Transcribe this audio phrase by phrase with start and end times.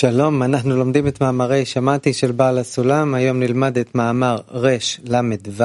[0.00, 5.64] שלום, אנחנו לומדים את מאמרי שמעתי של בעל הסולם, היום נלמד את מאמר רל"ו,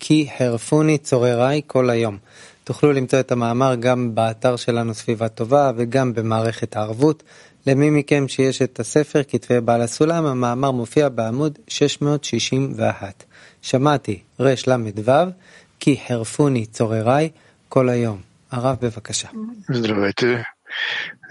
[0.00, 2.18] כי חרפוני צורריי כל היום.
[2.64, 7.22] תוכלו למצוא את המאמר גם באתר שלנו סביבה טובה וגם במערכת הערבות.
[7.66, 13.24] למי מכם שיש את הספר כתבי בעל הסולם, המאמר מופיע בעמוד 661.
[13.62, 15.12] שמעתי רל"ו,
[15.80, 17.28] כי חרפוני צורריי
[17.68, 18.20] כל היום.
[18.50, 19.28] הרב, בבקשה.
[19.72, 20.53] Здравейте.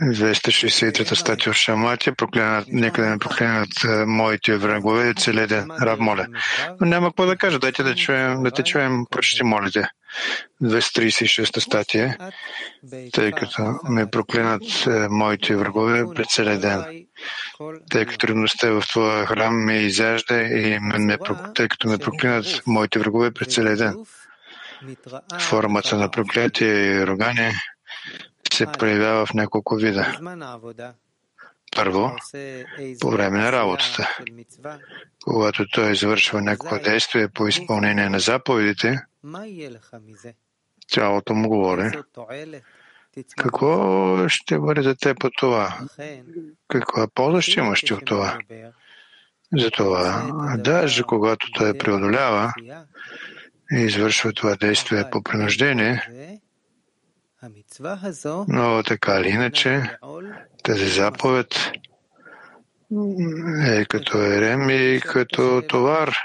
[0.03, 3.69] 263 статия в Шамати, проклянат, нека да ме проклянат
[4.07, 5.71] моите врагове целият ден.
[5.83, 6.27] Раб моля.
[6.81, 9.89] Но няма какво да кажа, дайте да, чуем, да те чуем, прочети молите.
[10.63, 12.17] 236 статия,
[13.13, 14.63] тъй като ме проклянат
[15.11, 16.85] моите врагове пред целият ден.
[17.91, 21.19] Тъй като ревността в твоя храм ме изяжда и ме,
[21.55, 23.95] тъй като ме проклянат моите врагове пред целият ден.
[25.41, 27.55] Формата на проклятие и рогане
[28.55, 30.19] се проявява в няколко вида.
[31.77, 32.17] Първо,
[33.01, 34.19] по време на работата.
[35.25, 39.01] Когато той извършва някакво действие по изпълнение на заповедите,
[40.89, 41.91] цялото му говори.
[43.37, 45.79] Какво ще бъде за теб от това?
[46.69, 48.39] Каква полза ще имаш ти от това?
[49.59, 52.53] Затова, даже когато той преодолява
[53.73, 56.09] и извършва това действие по принуждение,
[58.49, 59.99] но така или иначе,
[60.63, 61.71] тази заповед
[63.67, 66.17] е като ерем и като товар.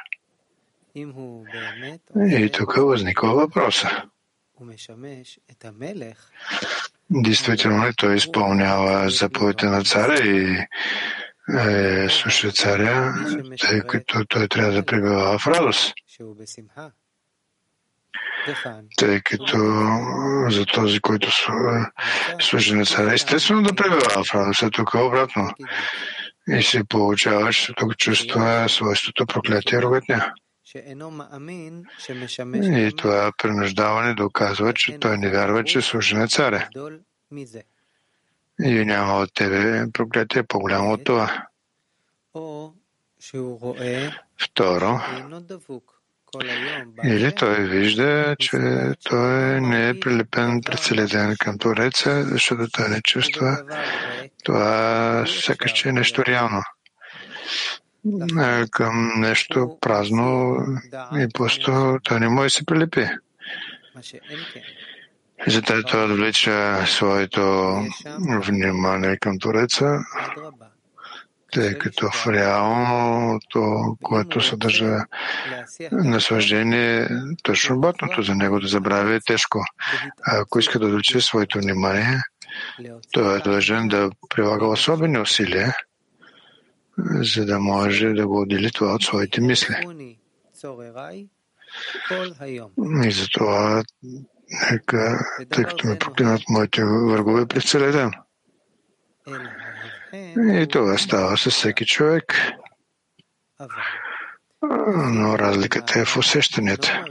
[2.15, 4.03] И тук възниква въпроса.
[7.09, 10.65] Действително ли той изпълнява заповедите на царя и
[11.57, 13.13] е, слуша царя,
[13.59, 15.93] тъй като той трябва да пребива в радост?
[18.97, 19.57] Тъй като
[20.49, 21.27] за този, който
[22.39, 25.51] служи на царя, естествено да пребива в радост, а тук е обратно.
[26.47, 30.33] И се получаваш, тук чувства свойството проклятие рогатня.
[32.53, 36.69] И това принуждаване доказва, че той не вярва, че служи на царя.
[38.61, 41.47] И няма от тебе проклятие по-голямо от това.
[44.37, 44.99] Второ,
[47.03, 48.57] или той вижда, че
[49.03, 53.57] той не е прилепен през целия ден към Твореца, защото той не чувства.
[54.43, 56.63] това сякаш, че е нещо реално.
[58.71, 60.57] Към нещо празно
[61.17, 63.07] и просто той не може да се прилепи.
[65.47, 67.75] Затова той отвлича своето
[68.45, 69.99] внимание към Твореца,
[71.51, 74.97] тъй като в реалното, което съдържа
[75.91, 77.07] наслаждение,
[77.43, 79.59] точно обратното за него да забравя е тежко.
[80.25, 82.21] Ако иска да отвлече своето внимание,
[83.11, 85.75] той е длъжен да прилага особени усилия,
[87.21, 89.75] за да може да го отдели това от своите мисли.
[93.03, 93.83] И затова,
[94.71, 98.11] нека, тъй като ме проклинат моите врагове през целия ден.
[100.13, 102.35] И това става със всеки човек.
[105.11, 107.05] Но разликата е в усещанията.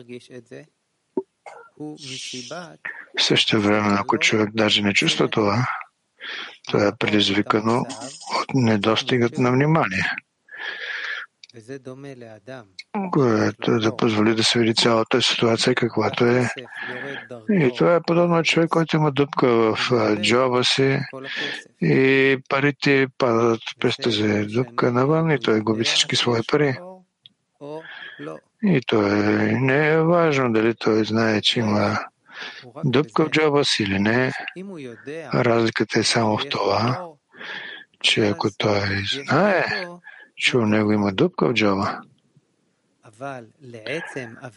[3.18, 5.66] В същото време, ако човек даже не чувства това,
[6.68, 7.78] това е предизвикано
[8.40, 10.12] от недостигът на внимание
[13.12, 16.48] което да позволи да се види цялата ситуация, каквато е.
[17.50, 19.76] И това е подобно човек, който има дупка в
[20.22, 21.00] джоба си
[21.82, 26.76] и парите падат през тази дупка навън и той губи всички свои пари.
[28.62, 29.10] И той
[29.52, 31.98] не е важно дали той знае, че има
[32.84, 34.32] дупка в джоба си или не.
[35.34, 37.06] Разликата е само в това,
[38.02, 39.66] че ако той знае,
[40.38, 42.00] че у него има дупка в джоба,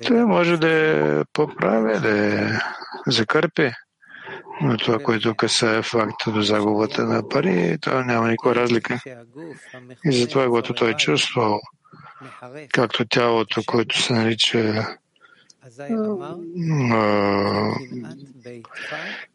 [0.07, 2.49] той може да поправи, да
[3.07, 3.71] закърпи.
[4.61, 8.99] Но това, което касае факта до загубата на пари, това няма никаква разлика.
[10.05, 11.59] И затова, когато той е чувствал,
[12.73, 14.87] както тялото, което се нарича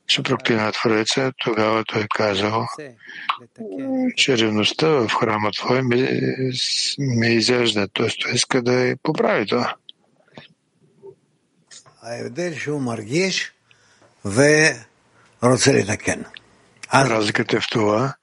[0.07, 2.67] че проклина Твореца, тогава той казал,
[4.17, 6.21] че ревността в храма Твой ме,
[6.99, 8.09] ме изяжда, т.е.
[8.23, 9.75] той иска да я поправи това.
[16.95, 18.15] Разликата е в това,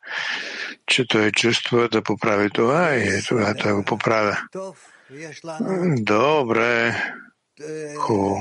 [0.88, 4.38] че той чувства да поправи това и тогава той го поправя.
[5.98, 6.96] Добре.
[7.98, 8.38] Хубаво.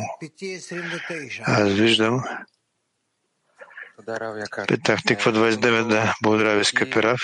[1.46, 2.24] Аз виждам,
[4.69, 6.14] Петах Тиква 29, да.
[6.22, 7.20] Благодаря ви, скъпи Рав.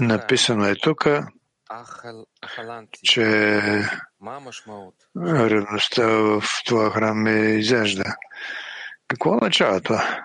[0.00, 1.06] Написано е тук,
[3.02, 3.24] че
[5.16, 8.16] ревността в това храм е изяжда.
[9.08, 10.24] Какво означава това?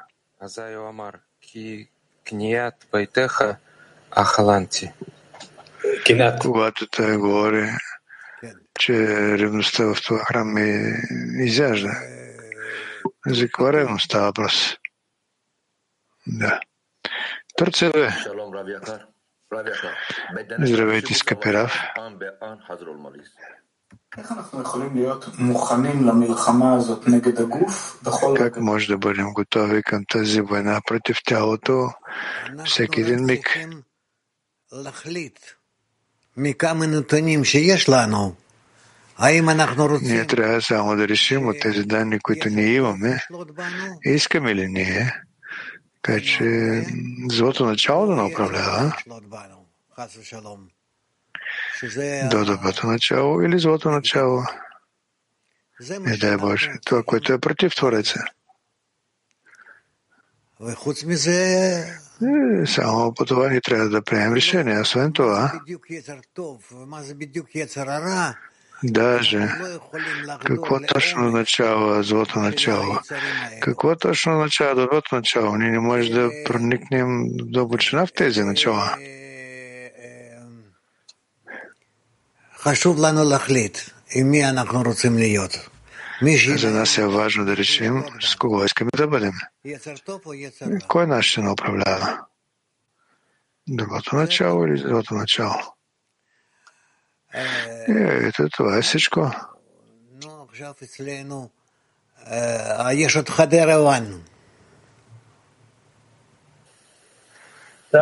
[6.41, 7.69] Когато той говори,
[8.79, 8.93] че
[9.37, 10.93] ревността в това храм е
[11.37, 11.91] изяжда.
[13.27, 14.77] За каква ревност става въпрос?
[16.27, 16.59] Да.
[17.57, 18.09] Турция бе.
[20.59, 21.73] Здравейте, скъпи Рав.
[28.37, 31.89] Как може да бъдем готови към тази война против тялото
[32.65, 33.59] всеки един миг?
[40.01, 43.19] Ние трябва само да решим от тези данни, които ние имаме,
[44.05, 45.21] искаме ли ние,
[46.01, 46.83] така че
[47.31, 48.95] злото начало да не управлява,
[52.29, 54.43] до доброто начало или злото начало.
[55.99, 58.19] Не дай Боже, това, което е против Твореца.
[62.21, 64.79] Е, само по това ни трябва да приемем решение.
[64.79, 65.61] Освен това,
[68.83, 69.55] даже
[70.43, 72.99] какво точно означава злото начало?
[73.59, 75.55] Какво точно означава доброто начало?
[75.55, 78.95] Ние не можем да проникнем до в тези начала.
[86.57, 89.33] За нас е важно да решим с кого искаме да бъдем.
[90.87, 92.19] Кой наш ще не управлява?
[93.67, 95.78] Доброто начало или злото начало?
[97.33, 99.31] Е, ето това е всичко.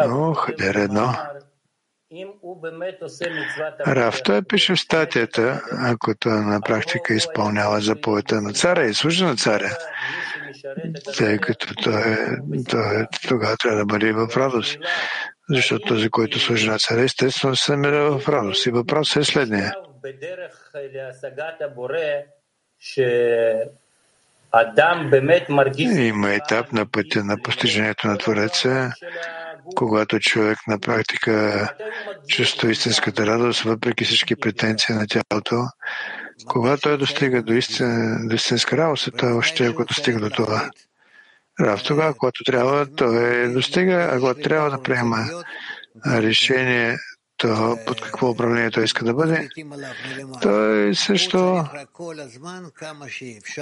[0.08, 1.14] Но, Хадера едно.
[3.88, 9.24] Рав, той пише в статията, ако той на практика изпълнява заповедта на царя и служи
[9.24, 9.78] на царя,
[11.18, 12.04] тъй като той,
[12.70, 14.78] той тогава трябва да бъде в радост.
[15.50, 18.66] Защото този, който служи на царя, естествено се намира в радост.
[18.66, 19.74] И въпросът е следния.
[25.98, 28.92] Има етап на пътя на постижението на Твореца,
[29.76, 31.68] когато човек на практика
[32.28, 35.64] чувства истинската радост, въпреки всички претенции на тялото.
[36.48, 40.70] Когато той достига до, истин, до истинска радост, той още ако достига до това.
[41.60, 45.18] Рав тогава, когато трябва, той достига, а когато трябва да приема
[46.08, 46.98] решение
[47.38, 49.50] то под какво управление той иска да бъде,
[50.42, 51.66] той също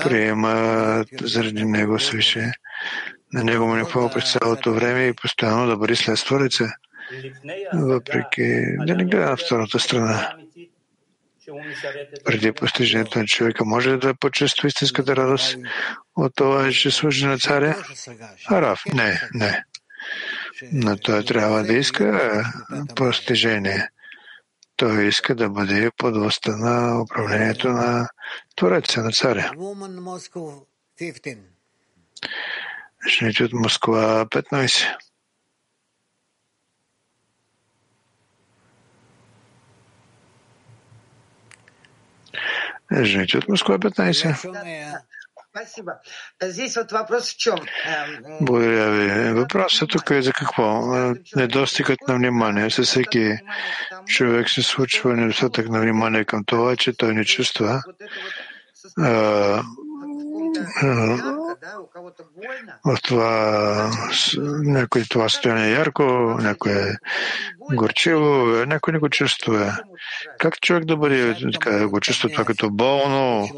[0.03, 2.51] приема заради него свише.
[3.33, 6.73] На него му не какво през цялото време и постоянно да бъде след Твореца,
[7.73, 10.35] въпреки да не гледа на втората страна.
[12.25, 15.57] Преди постижението на човека може да почувства истинската радост
[16.15, 17.83] от това, че служи на царя?
[18.49, 19.63] Арав, не, не
[20.71, 22.43] но той трябва да иска
[22.95, 23.89] постижение.
[24.75, 28.09] Той иска да бъде под властта на управлението на
[28.55, 29.51] Твореца, на царя.
[33.07, 34.97] Жените от Москва 15.
[43.01, 45.14] Жените от Москва 15.
[48.41, 49.33] Благодаря ви.
[49.33, 50.81] Въпросът тук е за какво?
[51.35, 52.69] Недостигът на внимание.
[52.69, 53.37] Със всеки
[54.05, 57.81] човек се случва недостатък на внимание към това, че той не чувства
[62.85, 63.91] в това
[64.63, 66.03] някой това състояние ярко,
[66.41, 66.95] някой е
[67.75, 69.77] горчиво, някой не го чувства.
[70.39, 73.49] Как човек да бъде така, го чувства това като болно?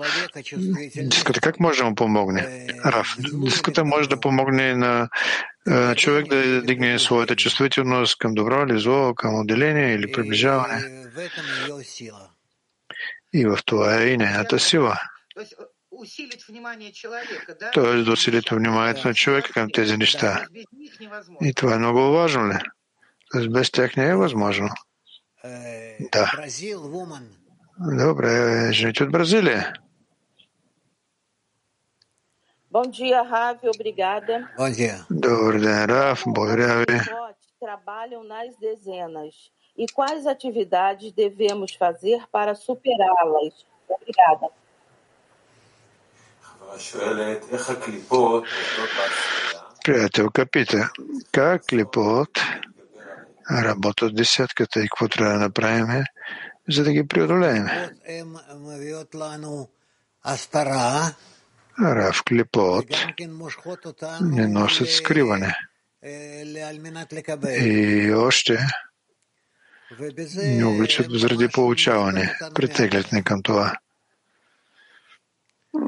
[0.96, 2.68] Диската как може да му помогне?
[2.86, 5.10] Раф, диската може да помогне на
[5.96, 10.84] човек да дигне своята чувствителност към добро или зло, към отделение или приближаване.
[13.34, 15.00] И в това е и нейната сила.
[17.74, 20.46] Тоест да усилите вниманието на човека към тези неща.
[21.42, 22.58] И това е много важно ли?
[23.32, 24.70] Тоест без тях не е възможно.
[26.12, 26.32] Да.
[27.80, 29.74] Добре, жените от Бразилия.
[32.72, 34.48] Bom dia, Rav, obrigada.
[34.60, 35.06] Bom dia.
[35.12, 36.24] Добър ден, Раф.
[36.28, 37.00] Благодаря ви.
[37.62, 39.36] Trabalham nas dezenas.
[39.78, 43.54] E quais atividades devemos fazer para superá-las?
[43.96, 44.48] Obrigada.
[49.86, 50.90] Приятелка пита,
[51.32, 52.30] как ли под
[53.52, 56.04] работа десятката и какво трябва да направим,
[56.70, 57.68] за да ги преодолеем.
[61.82, 62.86] Рав Клепот
[64.22, 65.56] не носят скриване.
[67.64, 68.60] И още
[70.44, 73.74] ни обличат заради получаване, притеглят ни към това.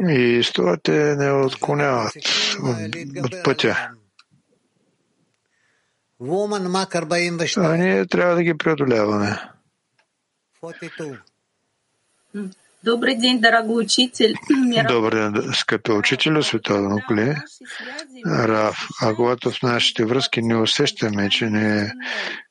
[0.09, 2.13] И с това те не отклоняват
[2.63, 3.89] от, от пътя.
[7.57, 9.39] А ние трябва да ги преодоляваме.
[12.83, 14.33] Добрый день, дорогой учитель.
[14.87, 17.35] Добър ден, скъпи учителю, световно кле.
[18.25, 21.93] Раф, а когато в нашите връзки не усещаме, че не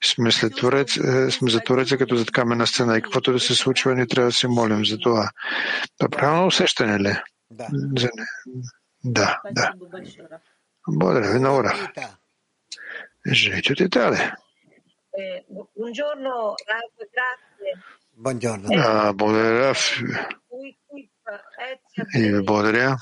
[0.05, 3.55] сме, след творец, е, сме за Твореца като зад камена сцена и каквото да се
[3.55, 5.31] случва, не трябва да се молим за това.
[5.99, 7.17] Това правилно усещане ли?
[7.51, 7.67] Да.
[7.99, 8.09] За.
[9.05, 9.73] Да, да.
[10.89, 11.89] Благодаря ви много, Раф.
[13.33, 14.37] Живите от Италия.
[15.77, 16.35] Buongiorno,
[16.71, 17.73] Rav, grazie.
[18.19, 20.29] Благодаря, uh,
[22.15, 22.97] И ви благодаря.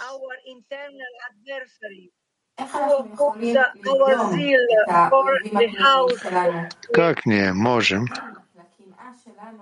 [4.35, 4.65] zeal
[5.11, 6.69] for the house.
[6.95, 8.05] Как ние можем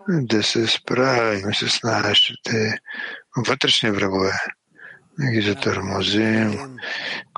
[0.09, 2.79] да се справим с нашите
[3.49, 4.33] вътрешни врагове?
[5.33, 6.79] Ги затормозим,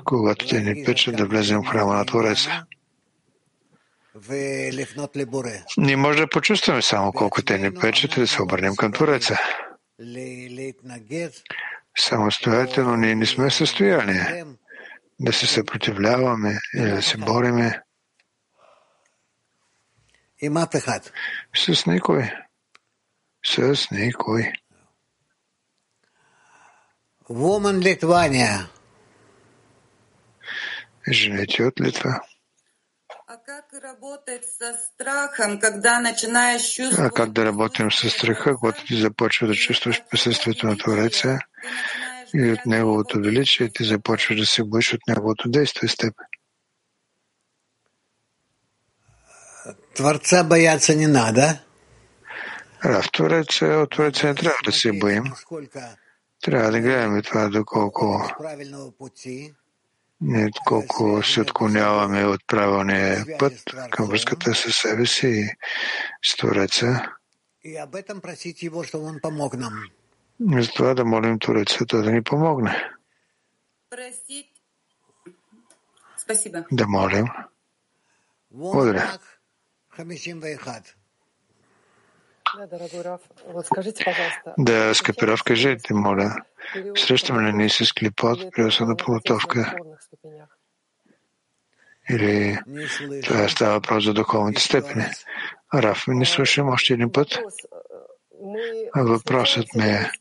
[0.05, 2.65] когато те ни печат да влезем в храма на Твореца.
[5.77, 9.39] Ние може да почувстваме само колко те ни пречат и да се обърнем към Твореца.
[11.97, 14.45] Самостоятелно ние не сме в състояние
[15.19, 17.81] да се съпротивляваме или да се бориме
[21.55, 22.31] с никой.
[23.45, 24.53] С никой.
[27.29, 28.69] Woman Литвания.
[31.11, 32.21] Женете от Литва
[36.75, 37.13] чувствовать...
[37.15, 41.39] как да работим с страха, когато ти започва да чувстваш присъствието на Твореца
[42.33, 46.13] и от Неговото величие ти започваш да се боиш от Неговото действие с теб.
[49.95, 51.41] Творца бояться не надо.
[52.81, 55.23] А в Твореца, от Твореца не трябва да се боим.
[56.41, 58.31] Трябва да гледаме това, доколко,
[60.21, 63.53] не, колко се отклоняваме от правилния път
[63.89, 65.49] към връзката с себе си и
[66.23, 67.13] с Твореца.
[67.63, 69.73] И об этом просить его, чтобы он помог нам.
[70.39, 72.91] И за това да молим Твореца той да ни помогне.
[76.17, 76.65] Спасибо.
[76.71, 77.27] Да молим.
[78.51, 79.19] Благодаря.
[83.53, 84.53] Мак 51.
[84.57, 86.35] Да, скъпи кажете, моля,
[86.97, 90.47] срещаме ли ние с клипот при основна подготовка духовных ступенях?
[92.09, 92.57] или
[93.23, 95.05] това става въпрос за духовните степени?
[95.73, 97.39] Раф, не слушам още един път.
[98.95, 100.11] Въпросът ми е,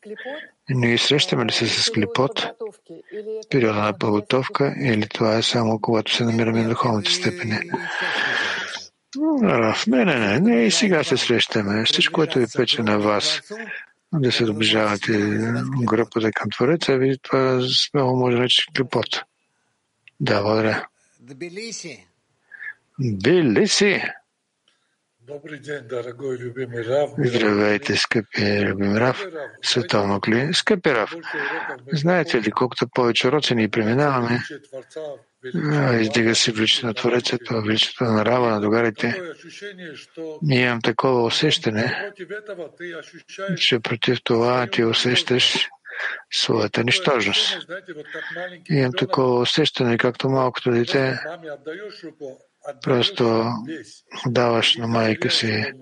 [0.71, 2.49] ние срещаме ли се с клипот в
[3.51, 7.59] периода на подготовка или това е само когато се намираме на духовните степени?
[9.43, 11.85] Раф, не, не, не, не, и сега се срещаме.
[11.85, 13.41] Всичко, което ви пече на вас,
[14.13, 15.13] да се доближавате
[15.85, 19.23] групата към Твореца, ви това смело може да рече клипот.
[20.21, 20.87] Да, благодаря.
[22.99, 24.03] Били си!
[25.27, 27.11] Добрый день, дорогой любимый Рав.
[27.19, 29.27] Здравейте, скъпи любим Рав,
[29.63, 30.55] световно кли.
[30.55, 31.11] Скъпи Рав,
[31.93, 34.43] знаете ли, колкото повече уроци ни преминаваме,
[36.01, 39.21] издига се величието на Творецето, величието на Рава, на догарите,
[40.43, 42.13] ние имам такова усещане,
[43.57, 45.69] че против това ти усещаш
[46.33, 47.59] своята нищожност.
[48.71, 51.19] Имам такова усещане, както малкото дете,
[52.83, 53.45] просто
[54.27, 55.73] даваш на майка си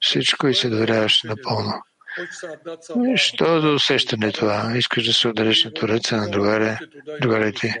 [0.00, 1.82] всичко и се доверяваш напълно.
[3.06, 4.72] И Що за усещане това?
[4.76, 6.78] Искаш да се удариш на Твореца, на другаре,
[7.20, 7.76] другарите.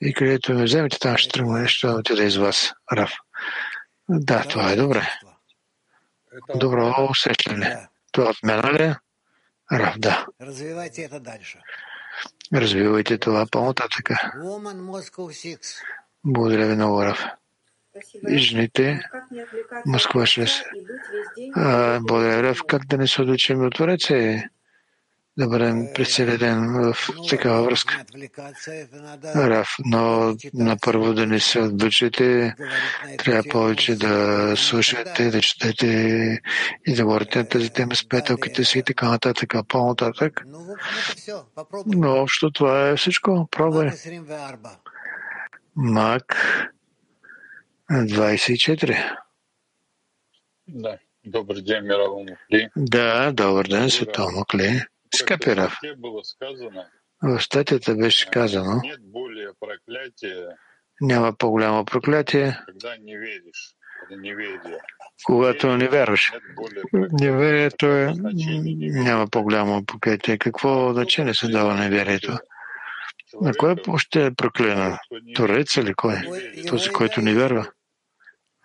[0.00, 2.72] И където ме вземете, там ще тръгне нещо да отида из вас.
[2.92, 3.12] Раф.
[4.08, 5.08] Да, това е добре.
[6.54, 7.88] Добро усещане.
[8.12, 8.94] Това от мен ли?
[9.72, 10.26] Раф, да.
[10.40, 11.60] Развивайте это дальше.
[12.54, 14.10] Развивайте това по-нататък.
[14.36, 15.82] Woman Moscow 6.
[16.24, 17.24] Благодаря ви много, Раф.
[18.28, 19.02] И жените,
[19.86, 20.64] Москва 6.
[21.56, 22.60] А, благодаря, Раф.
[22.68, 24.42] Как да не се отличим от Твореца
[25.38, 25.86] да бъдем
[26.38, 26.96] ден в
[27.28, 28.04] такава връзка?
[29.36, 32.52] Раф, но на първо да не се эту
[33.18, 35.86] трябва повече да слушате, да четете
[36.86, 40.42] и да говорите на тази тема с приятелките си и така нататък, по-нататък.
[41.86, 43.48] Но общо това е всичко.
[43.50, 43.88] Пробвай.
[43.88, 44.56] 24.
[45.76, 46.36] Мак
[47.90, 49.16] 24.
[50.68, 50.98] Да.
[51.26, 52.68] Добрый день, мировому Мухли.
[52.76, 54.86] Да, добър ден, Светомо Кли.
[55.14, 56.84] Сказано,
[57.22, 60.48] в статията беше казано, нет более проклятия,
[61.00, 62.58] няма по-голямо проклятие,
[65.24, 66.32] когато не вярваш.
[66.92, 69.04] Неверието е, неверия.
[69.04, 70.38] няма по-голямо проклятие.
[70.38, 72.38] Какво значение се дава неверието?
[73.40, 74.98] На кой още е не
[75.34, 76.14] Торец или кой?
[76.68, 77.70] Този, който не вярва?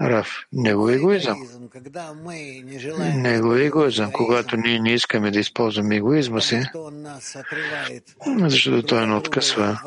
[0.01, 1.47] Рав, негови егоизъм.
[3.15, 6.63] Негови егоизъм, когато ние не искаме да използваме егоизма си,
[8.37, 9.81] защото той не откъсва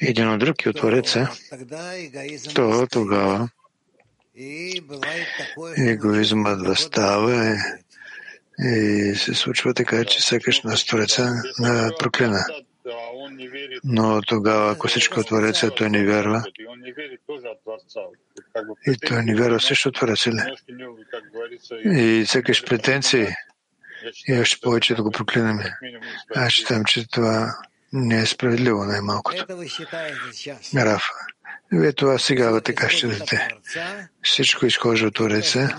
[0.00, 1.28] един от друг и от Твореца,
[2.54, 3.48] то тогава
[5.78, 7.58] егоизмът възстава и,
[8.64, 12.44] и се случва така, че сякаш на Твореца на проклена.
[12.86, 13.80] а он не верит.
[13.84, 16.44] Но тогава, ако всичко Твореца, той не вярва,
[18.86, 19.92] И той не вярва също
[21.10, 23.26] как говорится, и- сякаш претенции,
[24.28, 25.76] и още повече да го проклинаме.
[26.34, 27.56] Аз считам, че това
[27.92, 29.46] не е справедливо най-малкото.
[30.76, 31.02] Раф,
[31.72, 33.48] вие това сега така ще дадете.
[34.22, 35.76] Всичко изхожда от Твореца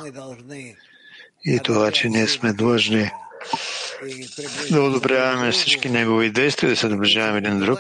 [1.46, 3.12] и това, че ние сме длъжни.
[4.72, 7.80] да одобряваме всички негови действия, да се доближаваме един друг.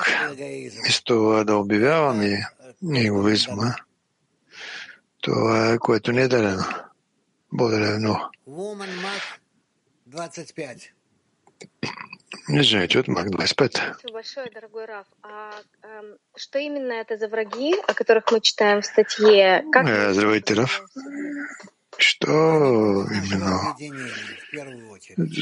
[0.88, 2.46] И с това да обявяваме
[2.96, 3.76] егоизма.
[5.24, 6.64] Това е което не е дадено.
[7.54, 8.20] Благодаря ви много.
[12.60, 13.78] Жените от Мак 25.
[13.78, 15.08] Спасибо большое, дорогой Раф.
[15.24, 15.52] А
[15.84, 19.64] эм, что именно это за враги, о которых мы читаем в статье?
[19.72, 20.82] Как Э, мы здравейте, Раф.
[21.98, 22.32] Що
[23.20, 23.76] именно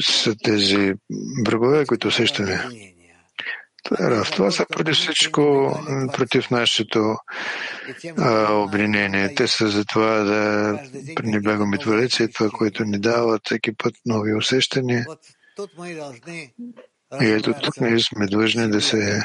[0.02, 0.94] са тези
[1.46, 2.58] врагове, които усещаме?
[4.00, 5.74] Раф, това са преди всичко
[6.12, 7.16] против нашето
[8.50, 9.34] обвинение.
[9.34, 10.78] Те са за това да
[11.14, 15.06] пренебрегваме Твореца и това, което ни дава всеки път нови усещания.
[17.20, 19.22] И ето тук ние сме длъжни да се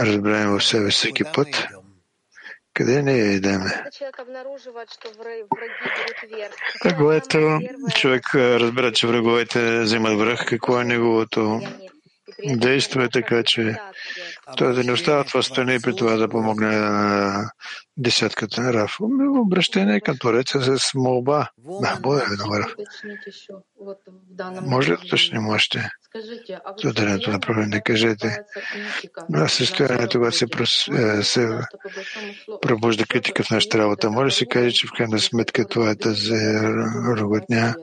[0.00, 1.68] разберем в себе всеки път,
[2.74, 3.84] къде не идеме.
[6.96, 7.60] Когато
[7.94, 11.60] човек разбира, че враговете вземат връх, какво е неговото
[12.48, 13.02] состояние?
[13.70, 17.50] И при той да не остава в страни при това да помогне на
[17.96, 18.96] десятката на Раф.
[19.36, 21.48] Обращение към Твореца с молба.
[21.58, 21.98] Да,
[22.58, 22.74] Раф.
[23.80, 25.90] вот в данном Може ли да уточним още?
[26.86, 28.38] Ударението направление, когда кажете.
[29.30, 31.48] На състоянието, когато се, прос, работе, е, се
[32.62, 34.10] пробужда критика в нашата работа.
[34.10, 36.34] Може да се каже, че в крайна сметка това е тази
[37.16, 37.74] роготня,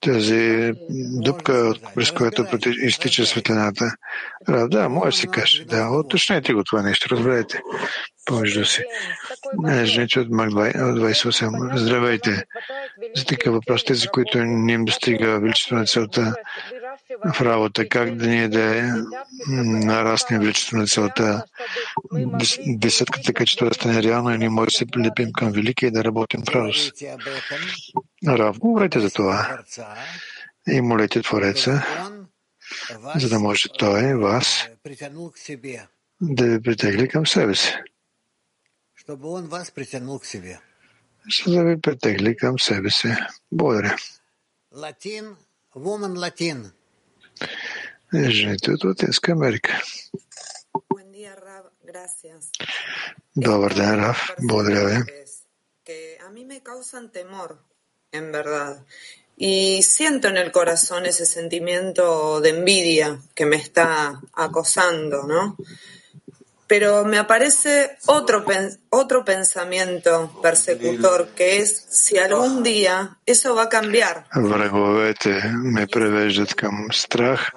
[0.00, 0.72] тази
[1.24, 2.46] дупка, през която
[2.82, 3.94] изтича светлината.
[4.48, 5.64] Раф, да, може да се каже.
[5.64, 7.60] Да, уточнете го това нещо, разберете
[8.24, 8.82] помежду си.
[9.84, 11.76] Жените от Мак 28.
[11.76, 12.44] Здравейте.
[13.16, 16.34] За такива въпрос, тези, които не им достига величието на целта
[17.34, 19.02] в работа, как да ние да е, м,
[19.64, 21.44] нараснем величието на целта,
[22.14, 25.52] дес- десетката, така че това да стане реално и ние може да се прилепим към
[25.52, 26.92] велики и да работим в радост.
[28.28, 29.58] Рав, говорете за това
[30.68, 31.82] и молете Твореца,
[33.16, 34.68] за да може Той, вас,
[36.20, 37.74] да ви притегли към себе си.
[41.46, 43.08] За да ви притегли към себе си.
[43.52, 43.96] Благодаря.
[44.72, 45.36] Латин,
[45.76, 46.72] woman латин.
[48.14, 49.82] Жените от Латинска Америка.
[53.36, 54.30] Добър ден, Раф.
[54.42, 55.12] Благодаря ви.
[55.84, 57.50] Que a mí me causan temor,
[58.12, 58.84] en verdad.
[59.39, 65.55] Y siento en el corazón ese sentimiento de envidia que me está acosando, ¿no?
[66.65, 73.63] Pero me aparece otro, pen- otro pensamiento persecutor, que es si algún día eso va
[73.63, 74.25] a cambiar.
[74.35, 77.51] Враговете ме превеждат към страх,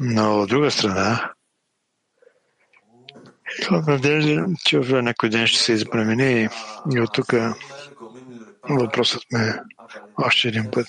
[0.00, 1.32] но от друга страна,
[3.70, 6.48] в надежда, че в някой ден ще се изпремени
[6.94, 7.32] и от тук
[8.68, 9.60] въпросът ме
[10.25, 10.87] Още един път.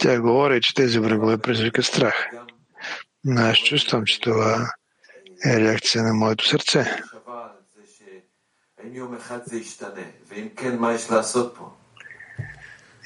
[0.00, 2.14] Тя говори, че тези врагове предизвикат страх.
[3.24, 4.72] Но аз чувствам, че това
[5.46, 7.02] е реакция на моето сърце.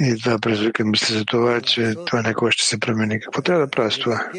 [0.00, 3.20] И това предизвика мисля за това, че това някой ще се промени.
[3.20, 4.30] Какво трябва да правя с това?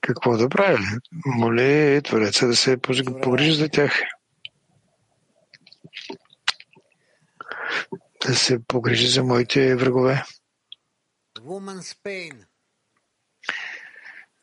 [0.00, 0.78] Какво да правя?
[1.26, 2.76] Моля Твореца да се
[3.22, 3.92] погрижи за тях.
[8.27, 10.23] Да се погрижи за моите врагове.
[11.39, 12.35] Woman Spain.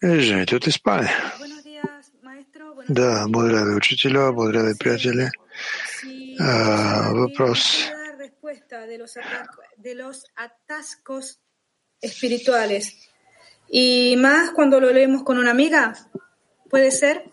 [0.04, 1.10] Жените от Испания.
[1.38, 2.64] Buenos días, maestro.
[2.88, 5.28] Да, благодаря ви, учителя, благодаря ви, приятели.
[6.40, 7.90] А, въпрос.
[9.76, 11.40] de los atascos
[12.00, 12.82] espirituales.
[13.70, 15.94] Y más cuando lo leemos con una amiga,
[16.70, 17.30] ¿puede ser?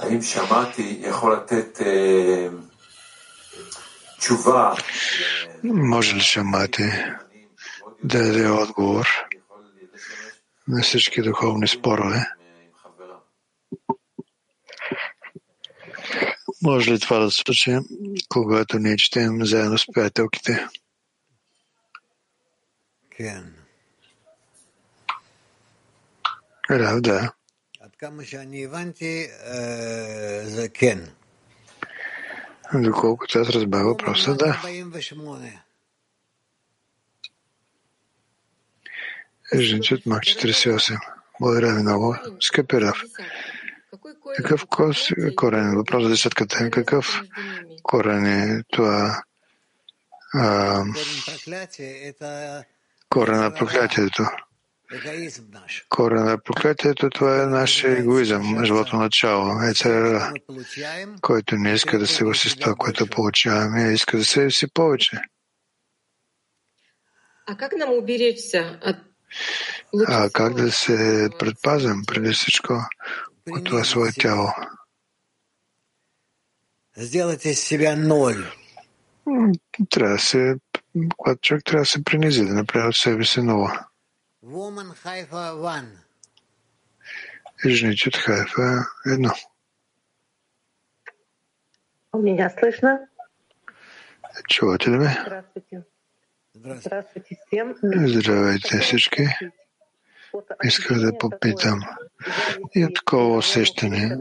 [0.00, 2.63] האם שמעתי יכול לתת אה, תשובה
[5.63, 6.83] Може ли Шамати
[8.03, 9.07] да даде отговор
[10.67, 12.25] на всички духовни спорове?
[16.63, 17.77] Може ли това да се случи,
[18.29, 20.67] когато ние четем заедно с приятелките?
[26.71, 27.33] Рав, да.
[32.73, 34.61] Доколкото аз разбрах въпроса, да.
[39.53, 40.99] Жените от Мак 48.
[41.39, 42.15] Благодаря ви много.
[42.39, 43.01] Скъпи Рав.
[44.37, 44.65] Какъв
[45.35, 45.75] корен е?
[45.75, 46.69] Въпрос за десетката.
[46.69, 47.21] Какъв
[47.83, 49.23] корен е това?
[50.33, 50.83] А,
[53.09, 54.23] корен на проклятието.
[55.89, 59.61] Корен на проклятието, това е нашия егоизъм, живото начало.
[59.61, 60.33] Е царя,
[61.21, 65.21] който не иска да се гласи с това, което получаваме, иска да се си повече.
[67.47, 68.95] А как нам уберечься от
[70.07, 72.73] А как да се предпазим преди всичко
[73.49, 74.49] от това свое тяло?
[76.97, 78.45] Сделайте себя ноль.
[79.89, 80.55] Трябва да се,
[81.17, 83.69] когато човек трябва да се принизи, да направи от себе си ново.
[84.45, 85.87] Woman Haifa One.
[87.65, 89.31] Жените от Хайфа едно.
[92.13, 92.99] Меня слышно?
[94.49, 95.17] Чувате ли ме?
[95.25, 95.81] Здравствуйте.
[96.55, 97.75] Здравствуйте всем.
[97.83, 99.27] Здравейте всички.
[100.63, 101.79] Исках да попитам.
[102.75, 104.17] И такова усещане,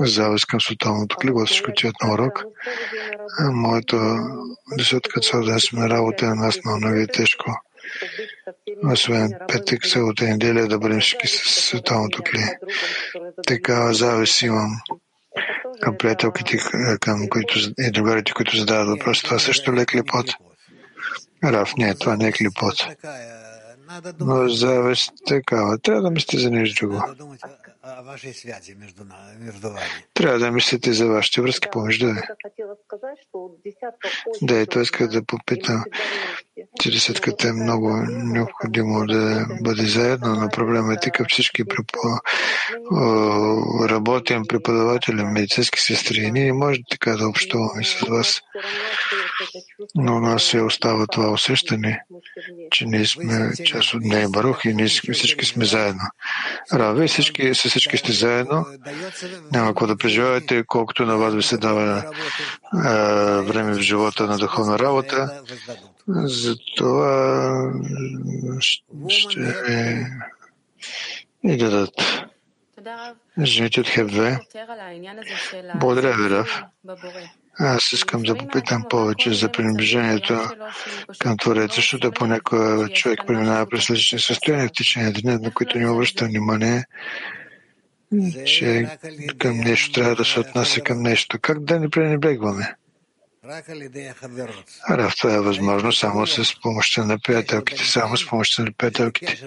[0.00, 2.44] завист към световното клиго, всичко ти на урок.
[3.52, 3.96] Моето
[4.78, 7.67] десетка цел да сме работа на нас на много е тежко.
[8.92, 12.44] Освен петък, събота и неделя да бъдем всички с световното кли.
[13.46, 14.70] Такава завист имам
[15.80, 16.58] към приятелките,
[17.00, 19.22] към които, и другарите, които задават въпрос.
[19.22, 20.26] Това също ли пот?
[21.44, 22.86] Раф, не, това не е клипот.
[24.20, 25.78] Но завист такава.
[25.78, 27.02] Трябва да мислите за нещо друго.
[30.14, 32.20] Трябва да мислите за вашите връзки помежду ви.
[34.42, 35.84] Да, и това исках да попитам,
[36.80, 41.98] че десетката е много необходимо да бъде заедно, но проблема е такъв, всички препо...
[43.88, 46.18] работим преподаватели, медицински сестри.
[46.18, 48.40] И ние не може така да общуваме с вас.
[49.94, 52.02] Но у нас се остава това усещане,
[52.70, 56.02] че ние сме част от нея Барух и ние всички сме заедно.
[56.72, 58.66] Рави, всички, всички сте заедно.
[59.52, 62.04] Няма какво да преживявате, колкото на вас ви се дава
[62.72, 62.92] а,
[63.42, 65.42] време в живота на духовна работа.
[66.08, 67.72] Затова
[69.08, 69.40] ще
[71.44, 72.24] и дадат.
[73.42, 74.38] Жените от Хебве.
[75.74, 76.62] Благодаря ви, Рав.
[77.60, 80.50] Аз искам да попитам повече за принаближението
[81.18, 85.90] към Твореца, защото понякога човек преминава през различни състояния в течение деня, на които не
[85.90, 86.84] обръща внимание,
[88.46, 88.86] че
[89.38, 91.38] към нещо трябва да се отнася към нещо.
[91.42, 92.74] Как да не пренебрегваме?
[94.90, 99.42] Рав, това е възможно само с помощта на приятелките, само с помощта на приятелките.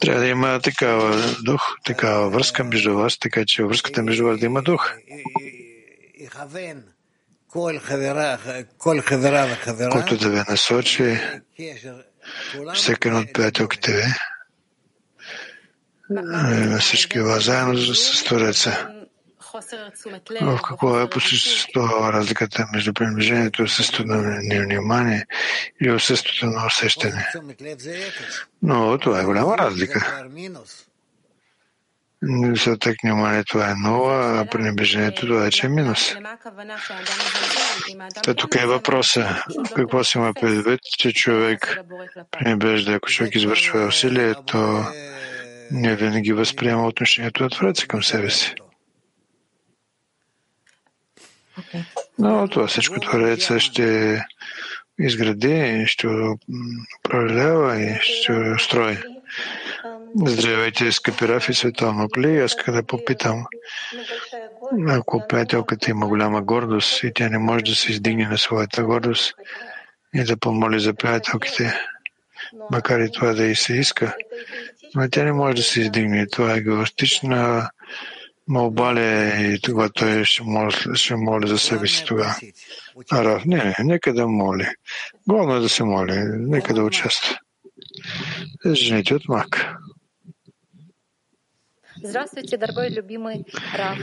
[0.00, 4.46] Трябва да има такава дух, такава връзка между вас, така че връзката между вас да
[4.46, 4.92] има дух.
[9.90, 11.20] Който да ви насочи
[12.74, 14.02] всеки от приятелките ви,
[16.10, 18.88] на всички вас заедно с Твореца.
[20.40, 25.26] В какво е по същество разликата между приближението и отсъствието на внимание
[25.80, 27.28] и отсъствието на усещане?
[28.62, 30.28] Но това е голяма разлика.
[32.22, 36.14] Висотък внимание това е нова, а пренебрежението това вече е минус.
[38.22, 39.42] Та тук е въпроса.
[39.74, 41.78] Какво си има предвид, че човек
[42.30, 44.84] пренебрежда, ако човек извършва усилие, то
[45.70, 48.54] не винаги възприема отношението на Твореца към себе си.
[52.18, 54.20] Но това всичко Твореца ще
[54.98, 56.06] изгради, ще
[57.04, 58.98] управлява и ще строи.
[60.16, 62.38] Здравейте, скъпи Раф и Световно Кли.
[62.38, 63.44] Аз да попитам,
[64.88, 69.34] ако приятелката има голяма гордост и тя не може да се издигне на своята гордост
[70.14, 71.80] и да помоли за приятелките,
[72.70, 74.16] макар и това да и се иска,
[74.94, 76.26] Но тя не може да се издигне.
[76.26, 77.70] Това е егоистична
[78.48, 82.34] молба ли е и тогава той ще моли, ще моли за себе си тогава.
[83.10, 84.66] Арав, не, не, нека да моли.
[85.28, 87.38] Главно е да се моли, нека да участва.
[88.66, 89.78] Жените от мак.
[92.04, 93.98] Здравствуйте, дорогой любимый Раф.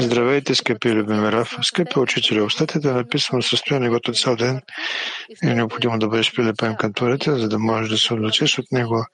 [0.00, 1.56] Здравейте, скъпи любими Раф.
[1.62, 4.60] Скъпи учители, остатите е написано състояние, което цял ден
[5.42, 9.04] е необходимо да бъдеш прилепен към Творите, за да можеш да се отлучиш от него.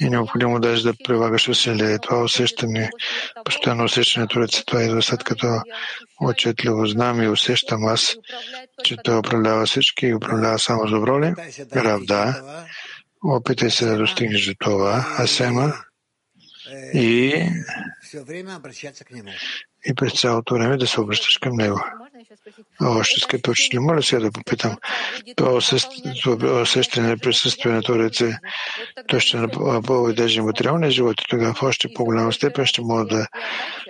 [0.00, 1.98] И е необходимо да да прилагаш усилие.
[1.98, 2.90] Това усещане,
[3.44, 5.46] постоянно усещане Твореца, това идва след като
[6.20, 8.16] отчетливо знам и усещам аз,
[8.84, 11.34] че той управлява всички и управлява само добро ли?
[11.76, 12.42] Рав, да.
[13.24, 15.06] Опитай се да достигнеш до това.
[15.18, 15.72] Асема,
[16.94, 17.28] и,
[19.86, 21.84] и през цялото време да се обръщаш към него.
[22.80, 24.76] А още, скъпи учители, моля сега да попитам,
[25.36, 25.52] това
[26.62, 28.38] усещане на присъствие на Тореце,
[29.08, 29.46] то ще
[30.16, 33.26] даже материалния живот и тогава в още по-голяма степен ще мога да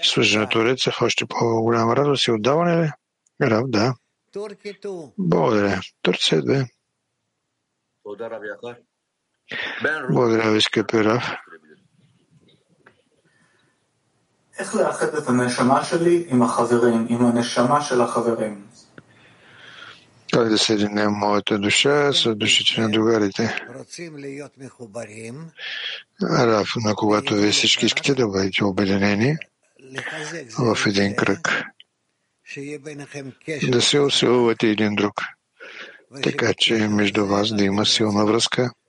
[0.03, 2.91] служа на Тореца в още по-голяма радост и отдаване ли?
[3.43, 3.95] Рав, да.
[5.19, 5.81] Благодаря.
[6.03, 6.67] Турция 2.
[10.11, 11.37] Благодаря ви, скъпи Рав.
[14.60, 18.68] איך לאחד את הנשמה שלי עם החברים, עם הנשמה של החברים.
[20.34, 23.56] Как да съединем моята душа с душите на другарите?
[26.22, 29.38] Раф, на когато вие всички искате да бъдете обединени
[30.60, 31.64] в един кръг,
[33.70, 35.14] да се усилвате един друг,
[36.24, 38.85] така че между вас да има силна връзка –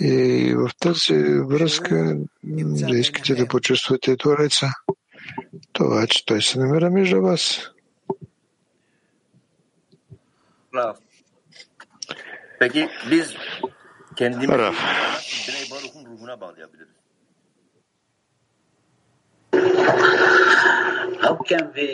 [0.00, 4.66] и в тази връзка да искате да почувствате Твореца,
[5.72, 7.68] това, че Той се намира между вас.
[12.60, 13.36] Peki biz
[14.18, 14.76] kendimizi Raf.
[15.46, 16.96] Birey Baruch'un ruhuna bağlayabiliriz.
[21.24, 21.88] How can we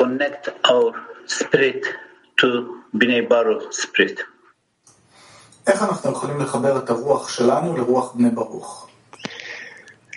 [0.00, 0.92] connect our
[1.26, 1.82] spirit
[2.36, 2.48] to
[2.94, 4.18] Bnei Baruch spirit?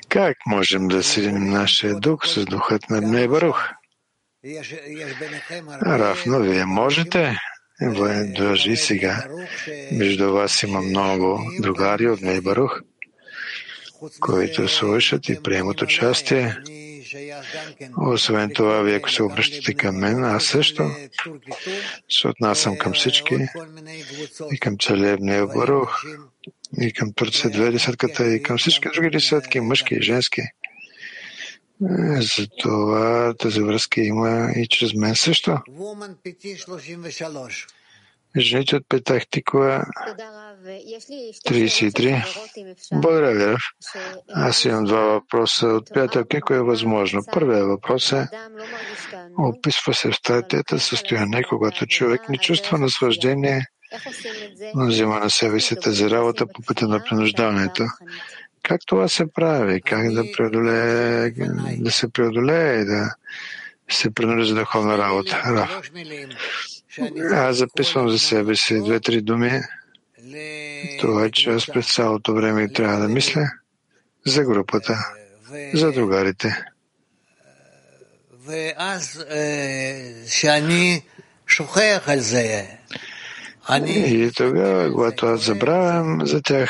[0.10, 3.70] Как можем да съединим нашия дух с духът на Бней Барух?
[5.82, 7.38] Равно вие можете.
[7.82, 9.24] Вие дължи сега.
[9.92, 12.82] Между вас има много другари от Барух,
[14.20, 16.58] които слушат и приемат участие.
[17.98, 20.90] Освен това, вие ако се обръщате към мен, аз също
[22.10, 23.36] се отнасям към всички
[24.52, 26.04] и към целия Бней Барух
[26.82, 30.42] и към Турция две десетката и към всички други десетки, мъжки и женски.
[32.38, 35.58] Затова тази връзка има и чрез мен също.
[38.38, 39.86] Жените от Петах Тикова
[41.48, 42.24] 33.
[42.94, 43.56] Благодаря ви.
[44.34, 47.22] Аз имам два въпроса от приятелки, кое е възможно.
[47.32, 48.28] Първият въпрос е
[49.38, 53.66] описва се в стратията състояние, когато човек не чувства наслаждение,
[54.76, 57.86] но взима на себе си тази работа по пътя на принуждаването.
[58.64, 59.82] Как това се прави?
[59.82, 61.32] Как да, преодолее,
[61.78, 63.16] да се преодолее и да
[63.92, 65.42] се принуди за духовна работа?
[65.46, 65.92] Раф.
[67.34, 69.62] Аз записвам за себе си две-три думи.
[71.00, 73.52] Това, че аз през цялото време трябва да мисля
[74.26, 74.98] за групата,
[75.74, 76.66] за другарите.
[83.86, 86.70] И тогава, когато аз забравям за тях,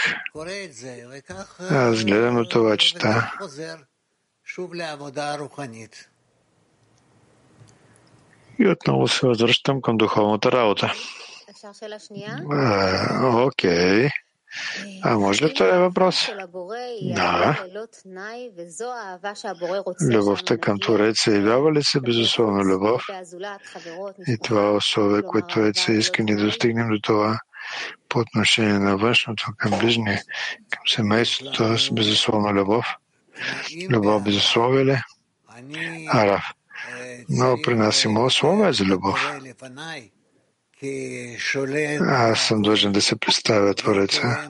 [1.69, 3.31] аз гледам на това чета.
[8.59, 10.93] И отново се възвръщам към духовната работа.
[12.51, 14.09] А, окей.
[15.03, 16.29] А може ли втория въпрос?
[17.15, 17.65] Да.
[20.01, 23.03] Любовта към Твореца явява ли се безусловно любов?
[24.27, 27.39] И това условие, което Твореца иска ни да достигнем до това
[28.09, 30.21] по отношение на външното към ближния,
[30.69, 32.85] към семейството с безусловна любов.
[33.89, 34.97] Любов безусловие ли?
[36.07, 36.43] Араф.
[37.29, 39.31] Но при нас има условия за любов.
[42.01, 44.49] Аз съм длъжен да се представя Твореца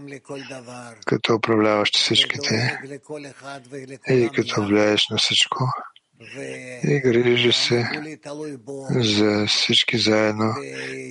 [1.05, 2.79] като управляващ всичките
[4.09, 5.67] и като влияеш на всичко
[6.83, 7.89] и грижи се
[8.89, 10.53] за всички заедно,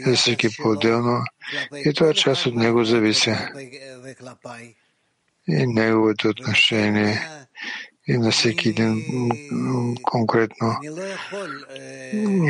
[0.07, 1.23] за всички по-отделно
[1.87, 3.35] и това част от него зависи.
[5.49, 7.21] И неговото отношение
[8.09, 9.03] и на всеки един
[10.03, 10.77] конкретно.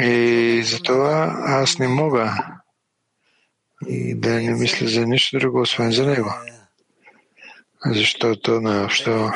[0.03, 2.35] И затова аз не мога
[4.15, 6.35] да не мисля за нищо друго, освен за него.
[7.87, 9.31] защото най-общо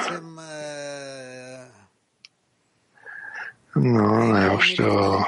[3.77, 5.19] но най-общо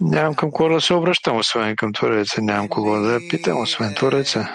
[0.00, 2.42] нямам към кого да се обръщам, освен към Твореца.
[2.42, 4.52] Нямам кого да питам, освен Твореца.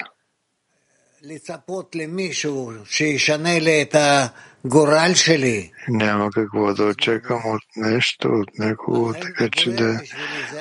[5.88, 10.00] Няма какво да очаквам от нещо, от някого, така че да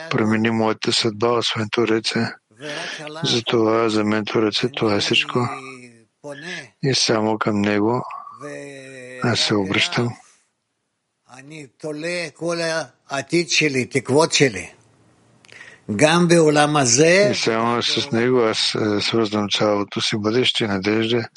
[0.09, 2.33] промени моята съдба, освен Твореца.
[3.23, 5.39] Затова за мен Твореца това е всичко.
[6.83, 8.01] И само към него
[9.23, 10.09] аз се обръщам.
[17.30, 21.28] И само с него аз свързвам цялото си бъдеще и надежда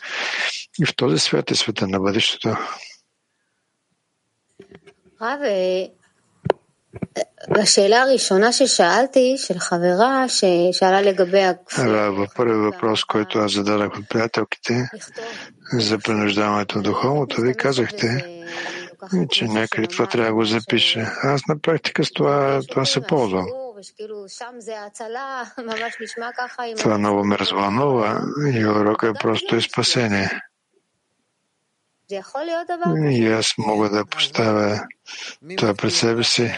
[0.81, 2.57] и в този свят е света на бъдещето.
[7.49, 11.43] בשאלה הראשונה ששאלתי, של חברה ששאלה לגבי
[12.17, 14.89] Във първи въпрос, който аз зададах от приятелките
[15.73, 18.25] за принуждаването на духовното, ви казахте,
[19.29, 21.07] че някъде това трябва да го запише.
[21.23, 23.45] Аз на практика с това, това се ползвам.
[26.76, 28.20] Това много ме развълнува
[28.54, 30.40] и урока е просто и спасение.
[33.10, 34.80] И аз мога да поставя
[35.56, 36.54] това пред себе си.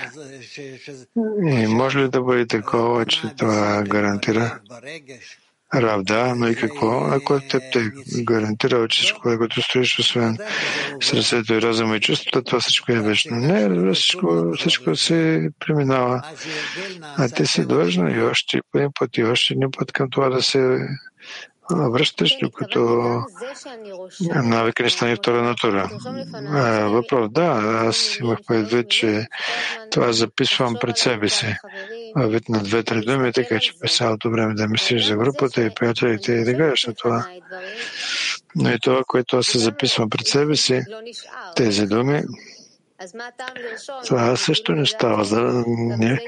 [1.42, 4.60] И може ли да бъде такова, че това гарантира?
[5.74, 7.04] Рав, да, но и какво?
[7.04, 7.90] Ако теб те
[8.22, 10.38] гарантира, че всичко, което стоиш, освен
[11.02, 13.36] сърцето и разума и чувството, това всичко е вечно.
[13.36, 16.22] Не, всичко, всичко се преминава.
[17.02, 20.42] А ти си длъжна и още един път и още един път към това да
[20.42, 20.88] се
[21.70, 22.80] връщаш, докато
[24.34, 25.90] навика не стане втора натура.
[26.90, 29.26] Въпрос, да, аз имах предвид, че
[29.90, 31.56] това записвам пред себе си.
[32.16, 36.32] Вид на две-три думи, така че през цялото време да мислиш за групата и приятелите
[36.32, 37.26] и да гледаш на това.
[38.56, 40.82] Но и това, което аз се записвам пред себе си,
[41.56, 42.22] тези думи,
[44.06, 46.18] това също не става за не,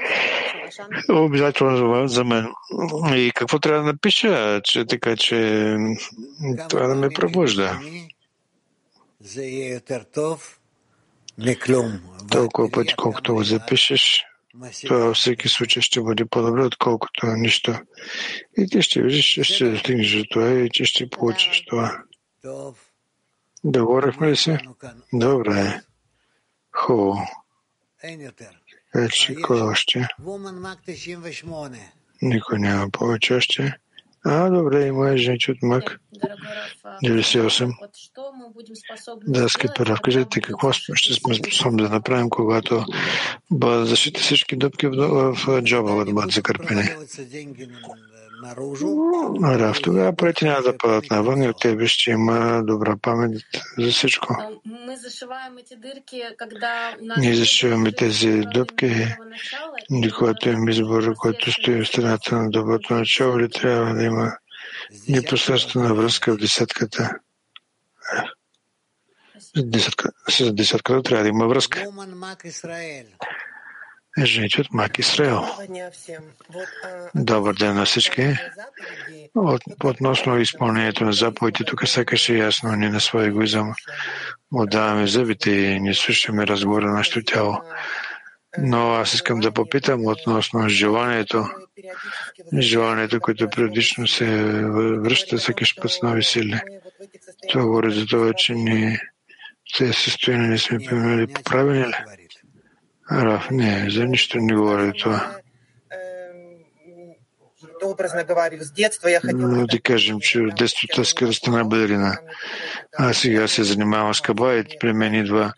[1.09, 2.47] обязателно за мен.
[3.15, 5.75] И какво трябва да напиша, че така, че
[6.69, 7.79] това да ме пробужда.
[12.31, 14.23] Толкова пъти, колкото го запишеш,
[14.85, 17.79] това във всеки случай ще бъде по-добре, отколкото нищо.
[18.57, 22.03] И ти ще видиш, че ще достигнеш до това и че ще получиш това.
[23.63, 24.59] Договорихме ли се?
[25.13, 25.81] Добре.
[26.75, 27.27] Хубаво.
[28.95, 30.07] Вече кой още?
[32.21, 33.77] Никой няма повече още.
[34.25, 35.99] А, добре, има женчи от МАК.
[37.03, 37.73] 98.
[39.27, 42.85] Да, скипер, разкажете какво ще сме способни да направим, когато
[43.51, 46.83] бъдат защити всички дупки в, в джоба, да бъдат закърпени.
[49.43, 53.41] Рав, тогава парите няма да падат навън и от тебе ще има добра памет
[53.77, 54.37] за всичко.
[57.17, 59.07] Ние зашиваме тези дупки,
[60.17, 64.31] когато им избор, който стои в страната на доброто начало, или трябва да има
[65.09, 67.11] непосредствена връзка в десетката.
[70.29, 71.85] С десетката трябва да има връзка.
[74.19, 75.41] Жените от Мак Исраел.
[77.15, 78.35] Добър ден на всички.
[79.35, 81.83] От, относно изпълнението на заповедите, тук
[82.29, 83.73] е ясно, ние на своя егоизъм
[84.51, 87.57] отдаваме зъбите и не слушаме разговора на нашето тяло.
[88.57, 91.49] Но аз искам да попитам относно желанието,
[92.59, 94.25] желанието, което периодично се
[94.75, 96.59] връща сякаш път с нови сили.
[97.49, 98.99] Това говори за това, че ни
[99.77, 101.93] тези състояния не сме преминали поправени ли?
[103.11, 105.37] Раф, не, за нищо не говори това.
[109.33, 112.17] Но да кажем, че в детството да стана балерина.
[112.97, 115.53] А сега се занимавам с каба и при мен идва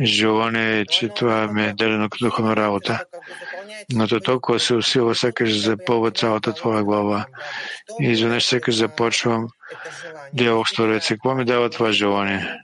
[0.00, 3.04] желание, че това ми е дадено като духовна работа.
[3.92, 7.26] Но то толкова се усилва, сякаш запълва цялата твоя глава.
[8.00, 9.46] И изведнъж сякаш започвам
[10.32, 11.14] диалог с Твореца.
[11.14, 12.54] Какво ми дава това желание?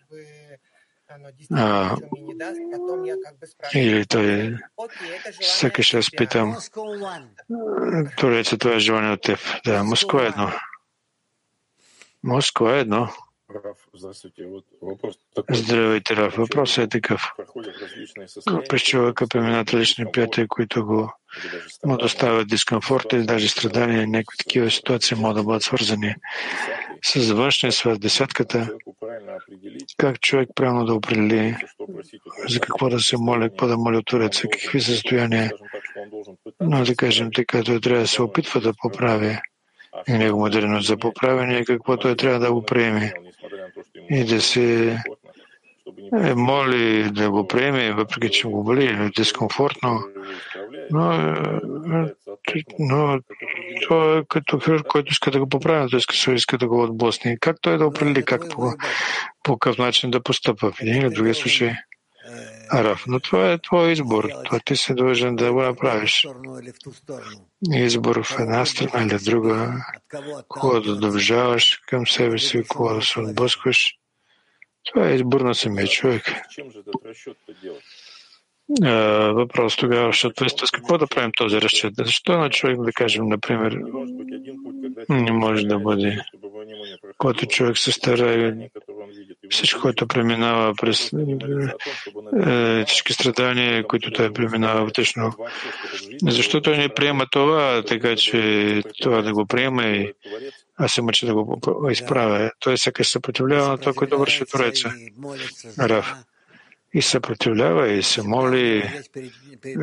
[1.52, 1.96] А,
[3.74, 4.56] или той
[5.40, 6.56] сякаш аз питам,
[8.16, 9.38] Твореца, това е желание от теб.
[9.64, 10.50] Да, Москва е едно.
[12.24, 13.08] Москва е едно.
[15.50, 16.34] Здравейте, Раф.
[16.36, 17.22] Въпросът е такъв.
[18.68, 21.12] През човека преминат лични приятели, които го
[21.84, 26.14] му доставят дискомфорт и даже страдания, някакви такива ситуации могат да бъдат свързани
[27.04, 28.68] с външния свят, десятката,
[29.96, 31.56] как човек правилно да определи
[32.48, 35.50] за какво да се моли, какво да моли от Тореца, какви състояния.
[36.60, 39.38] Но да кажем така, той трябва да се опитва да поправи.
[40.08, 43.12] и него мъдреност за поправяне, какво той трябва да го приеме.
[44.10, 44.98] и да се
[46.12, 50.00] е, моли да го приеме, въпреки че го боли, е дискомфортно,
[50.90, 51.60] но, е,
[52.78, 53.20] но
[53.88, 57.36] той е като хирург, който иска да го поправи, той иска, иска да го отблъсне.
[57.40, 58.72] Как той да определи как по,
[59.42, 61.74] по какъв начин да постъпва в един или другия случай?
[62.70, 64.28] Араф, но това е твой избор.
[64.44, 66.26] Това ти си длъжен да го направиш.
[67.72, 69.72] Избор в една страна или в друга,
[70.48, 73.94] кого да доближаваш към себе си, кого да се отблъскваш.
[74.84, 76.32] Това е избор на самия човек.
[79.34, 81.94] Въпрос тогава в съответствие с какво да правим този разчет?
[81.98, 83.78] Защо на човек, да кажем, например,
[85.08, 86.20] не може да бъде,
[87.18, 88.54] който човек се старае,
[89.50, 91.12] всичко, което преминава през
[92.46, 95.32] е, всички страдания, които той преминава вътрешно.
[96.22, 100.12] Защо той не приема това, така че това да го приема и
[100.76, 102.50] аз се мъча да го изправя.
[102.60, 104.92] Той сякаш съпротивлява на това, което върши Твореца.
[105.78, 106.14] Раф
[106.94, 108.90] и съпротивлява и се моли.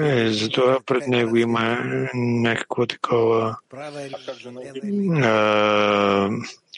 [0.02, 1.78] Е, затова пред него има
[2.14, 3.58] някакво такова
[5.24, 6.30] а,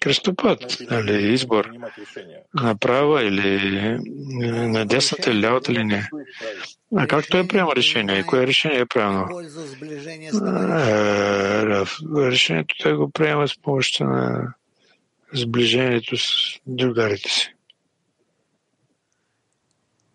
[0.02, 1.70] кръстопът, нали, избор
[2.54, 3.98] на права или
[4.46, 6.10] на десната или лявата линия.
[6.96, 8.20] А как той приема решение?
[8.20, 9.28] И кое решение е правилно?
[12.18, 14.54] решението той го приема с помощта на
[15.34, 16.28] сближението с
[16.68, 17.53] другарите си.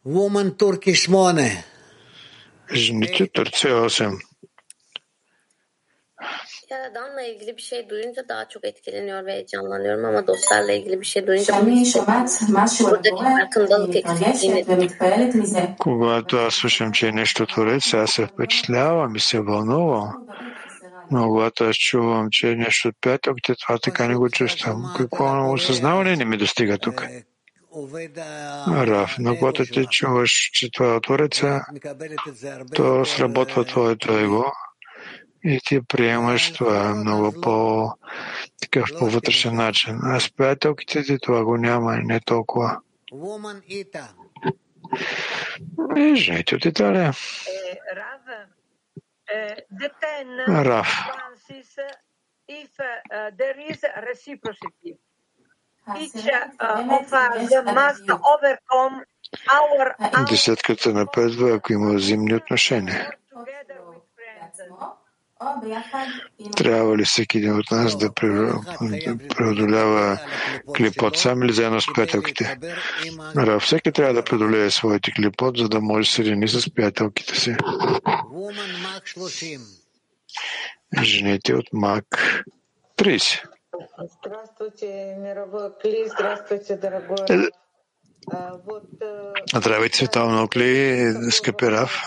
[0.09, 1.65] Woman Turkey 8.
[2.73, 4.19] Жените Турция 8.
[6.71, 11.27] Yaradan'la ilgili bir şey duyunca daha çok etkileniyor ve heyecanlanıyorum ama dostlarla ilgili bir şey
[11.27, 11.55] duyunca
[12.85, 19.41] buradaki farkındalık eksikliğini Когато аз слушам, че е нещо Творец, аз се впечатлявам и се
[19.41, 20.27] вълнувам.
[21.11, 24.95] Но когато аз чувам, че е нещо от пятъките, това така не го чувствам.
[24.97, 27.05] Какво осъзнаване не ми достига тук?
[28.87, 31.61] Раф, но когато чуваш, че това е от Твореца,
[32.75, 34.45] то сработва твоето его
[35.45, 37.89] и ти приемаш това много по
[38.63, 39.99] такъв по вътрешен начин.
[40.03, 42.81] А с приятелките ти това го няма и не толкова.
[45.97, 47.13] И жените от Италия.
[50.49, 50.89] Раф.
[60.31, 63.11] Десетката напредва, ако има взаимни отношения.
[66.57, 68.13] Трябва ли всеки един от нас да
[69.29, 70.19] преодолява
[70.77, 72.59] клипот сам или заедно с приятелките?
[73.37, 77.41] Ра, всеки трябва да преодолее своите клипот, за да може да се рени с приятелките
[77.41, 77.57] си.
[81.03, 82.05] Жените от Мак
[82.97, 83.58] 30.
[84.25, 87.51] Здравствуйте, мировой Кли, здравствуйте, дорогой
[89.55, 92.03] Здравейте, световно Кли, скъпи Раф.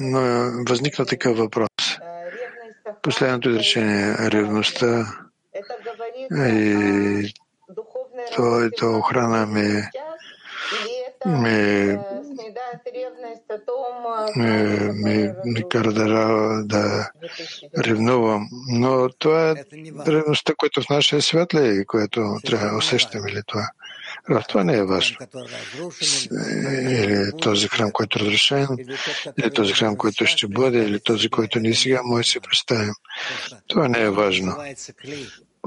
[0.00, 0.20] Но
[0.68, 1.68] възникна такъв въпрос.
[3.02, 5.06] Последното изречение ревността
[6.32, 7.34] и
[8.32, 9.82] твоята охрана ми,
[11.26, 11.98] ми,
[14.36, 17.10] ми, ми, ми кара да, да
[17.78, 18.48] ревнувам.
[18.68, 19.54] Но това е
[20.06, 23.68] ревността, която в нашия свят ли е, което трябва да усещаме ли това?
[24.30, 25.16] А това не е важно.
[26.90, 28.66] Или този храм, който е разрешен,
[29.38, 32.94] или този храм, който ще бъде, или този, който ние сега може да си представим.
[33.66, 34.56] Това не е важно.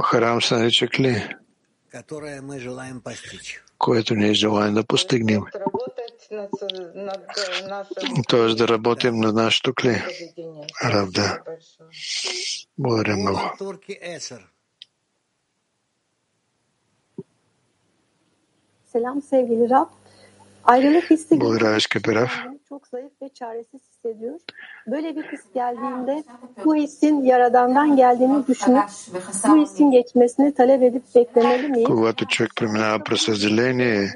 [0.04, 1.36] Храм се нарича кли,
[3.78, 5.42] което ние желаем да постигнем.
[8.30, 10.04] Тоест да работим на нашото кли.
[10.84, 11.40] Раб, да.
[12.78, 13.40] Благодаря много.
[18.94, 19.88] Selam sevgili Rab.
[20.64, 22.59] Ayrılık Благодаря.
[22.70, 24.40] Çok zayıf ve çaresiz hissediyor.
[24.88, 26.24] Böyle bir his geldiğinde
[26.66, 28.84] bu hissin Yaradan'dan geldiğini düşünüp
[29.48, 31.88] bu hissin geçmesini talep edip beklemeli miyim?
[31.88, 34.14] Когато човек преминава през разделение,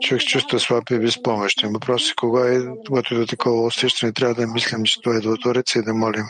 [0.00, 1.72] човек чувства слаб и безпомощен.
[1.72, 5.36] Въпросът е кога е, когато е такова усещане, трябва да мислим, че това е до
[5.36, 6.26] Твореца и да молим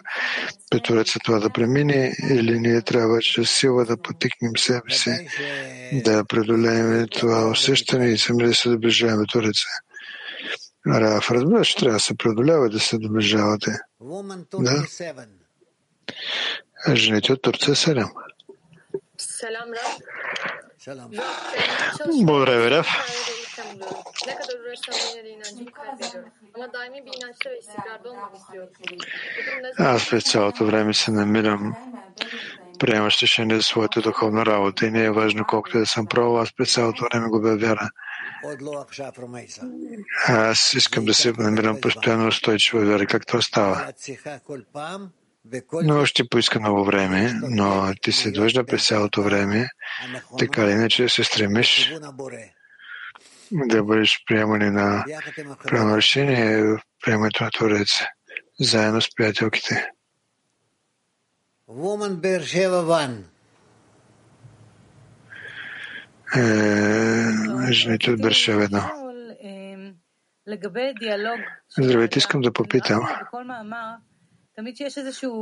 [0.71, 5.29] при Твореца това да премине или ние трябва чрез сила да потикнем себе си,
[6.05, 9.69] да преодолеем това усещане и сами да се доближаваме Твореца.
[10.87, 13.71] Раф, разбира че трябва да се преодолява да се доближавате.
[14.53, 14.87] Да.
[16.95, 18.11] Жените от Турция 7.
[19.19, 20.03] Selam Rab.
[22.25, 22.89] Благодаря ви, Раф.
[24.27, 26.31] Ne kadar uğraşsam yine de inancımı kaybediyorum.
[26.55, 28.71] Ama daimi bir inançta ve istikrarda olmak istiyorum.
[29.79, 31.77] Аз през цялото време се намирам
[32.79, 36.53] приемаш решение за своята духовна работа и не е важно колкото да съм прав, аз
[36.57, 37.91] през цялото време губя вяра.
[40.29, 43.07] Аз искам да се намирам постоянно устойчива вяра.
[43.07, 43.93] Как това става?
[45.73, 49.69] Но ще поиска много време, но ти се длъжда през цялото време,
[50.39, 51.95] така или иначе се стремиш
[53.53, 55.05] да бъдеш приемане на
[55.65, 57.89] правилно решение в приемането на Творец,
[58.61, 59.91] заедно с приятелките.
[61.69, 63.23] Woman Beersheba One.
[66.24, 66.24] Е,
[67.71, 68.81] жените от Бершева едно.
[71.79, 73.09] Здравейте, искам да попитам.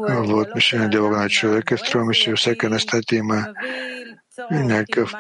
[0.09, 3.47] В отношение на диалога на човека, струва ми, че във всяка една статия има
[4.51, 5.13] някакъв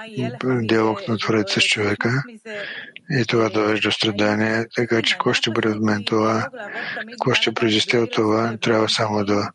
[0.45, 2.23] диалог на Твореца с човека
[3.11, 6.49] и това довежда до страдания, така че какво ще бъде от мен това,
[7.11, 9.51] какво ще произвести от това, трябва само да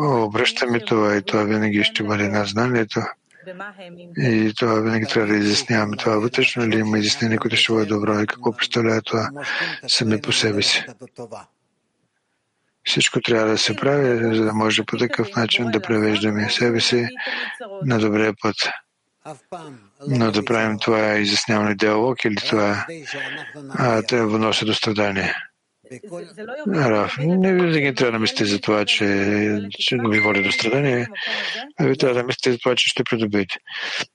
[0.00, 3.00] обръщаме това и това винаги ще бъде на знанието.
[4.18, 8.20] И това винаги трябва да изясняваме това вътрешно ли има изяснение, което ще бъде добро
[8.20, 9.28] и какво представлява това
[9.86, 10.86] сами по себе си.
[12.84, 17.08] Всичко трябва да се прави, за да може по такъв начин да превеждаме себе си
[17.84, 18.56] на добрия път.
[20.08, 22.86] Но да правим това изясняване диалог или това
[23.78, 25.34] а, да вноси до страдание.
[26.68, 29.04] Раф, не винаги трябва да мислите за това, че,
[29.70, 31.06] че ви води до страдание,
[31.80, 33.56] а ви трябва да мислите за това, че ще придобиете.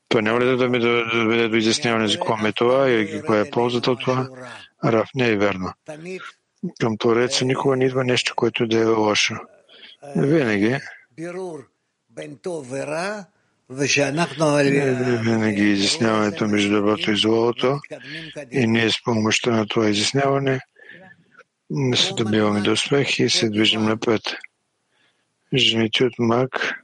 [0.10, 3.50] Това няма ли да ми доведе до изясняване за какво е това и каква е
[3.50, 4.28] ползата от това?
[4.86, 5.74] Раф, не е верно
[6.80, 9.36] към Твореца никога не идва нещо, което да е лошо.
[10.16, 10.78] Винаги.
[15.24, 17.80] Винаги изясняването между доброто и злото.
[18.52, 20.60] И ние с помощта на това изясняване
[21.96, 24.22] се добиваме до успех и се движим напред.
[25.54, 26.78] Жените от Мак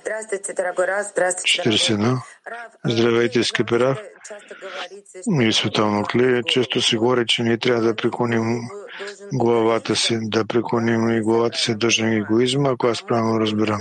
[0.00, 1.06] Здравствуйте, дорогой Рав.
[1.06, 2.22] Здравствуйте, 41.
[2.86, 3.98] Здравейте, скъпи Рав.
[5.40, 6.42] И световно кли.
[6.46, 8.60] Често се говори, че ние трябва да преклоним
[9.32, 13.80] главата си, да преклоним и главата си дължен егоизма, ако аз правилно разбирам.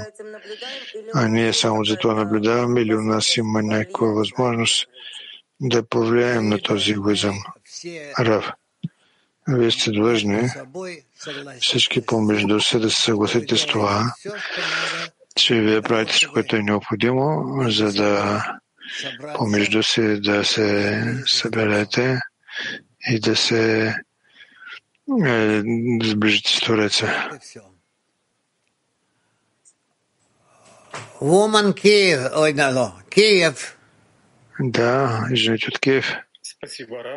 [1.16, 4.88] А ние само за това наблюдаваме или у нас има някаква възможност
[5.62, 7.36] да повлияем на този егоизъм.
[8.20, 8.52] Рав.
[9.50, 10.50] Вие сте длъжни
[11.62, 14.14] всички помежду се да се съгласите с това,
[15.36, 18.44] че вие правите всичко, което е необходимо, за да
[19.36, 22.20] помежду си да се съберете
[23.10, 23.88] и да се
[25.26, 25.62] е,
[26.04, 27.30] сближите с Твореца.
[31.22, 33.78] Woman Kiev, ой, да, Киев.
[34.60, 36.16] Да, жените от Киев.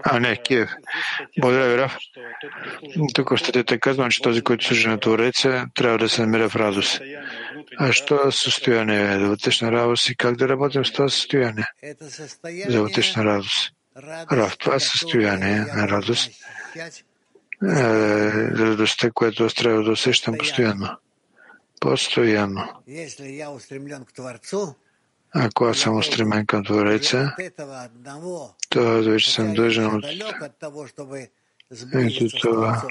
[0.04, 0.70] А, не, Киев.
[1.38, 1.96] Благодаря ви, Раф.
[3.14, 7.00] Тук статията казвам, че този, който служи на Твореца, трябва да се намира в радост.
[7.78, 11.66] А що е състояние за вътрешна радост и как да работим с това състояние
[12.68, 13.72] за вътрешна радост?
[14.32, 16.30] Раф, това състояние на радост
[17.62, 17.82] е
[18.58, 20.88] радостта, което аз трябва да усещам постоянно.
[21.80, 22.68] Постоянно.
[25.34, 27.36] Ако аз съм устремен към Твореца,
[28.68, 30.04] то вече съм дължен от
[31.94, 32.82] ето това.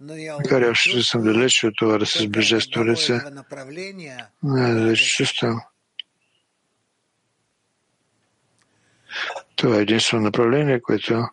[0.00, 3.30] Макар я ще съм далеч от това да се сближа с Твореца,
[4.44, 5.60] вече чувствам.
[9.56, 11.26] Това е единствено направление, което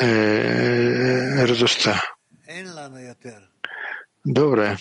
[0.00, 2.02] е радостта.
[4.26, 4.76] Добре.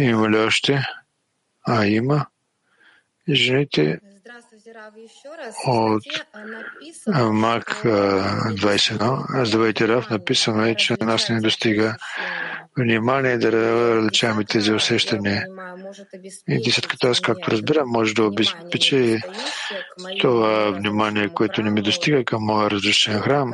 [0.00, 0.86] Има ли още?
[1.64, 2.26] А, има.
[3.28, 4.00] Жените
[5.66, 6.02] от
[7.32, 9.44] Мак 21.
[9.44, 10.10] Здравейте, Раф.
[10.10, 11.96] Написано е, че на нас не достига
[12.78, 15.46] внимание да различаваме тези усещания.
[16.48, 19.18] И десетката аз, както разбирам, може да обезпечи
[20.20, 23.52] това внимание, което не ми достига към моя разрешен храм.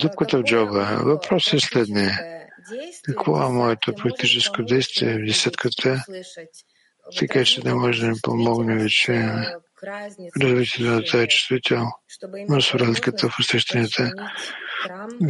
[0.00, 0.98] Дупката в джоба.
[1.04, 2.37] Въпросът е следния.
[3.04, 5.18] Какво е моето практическо действие?
[5.18, 6.04] В десетката,
[7.18, 9.32] така че да може да ми помогне вече
[10.42, 14.12] развитието на тази чувствителност, разликата в усещанията,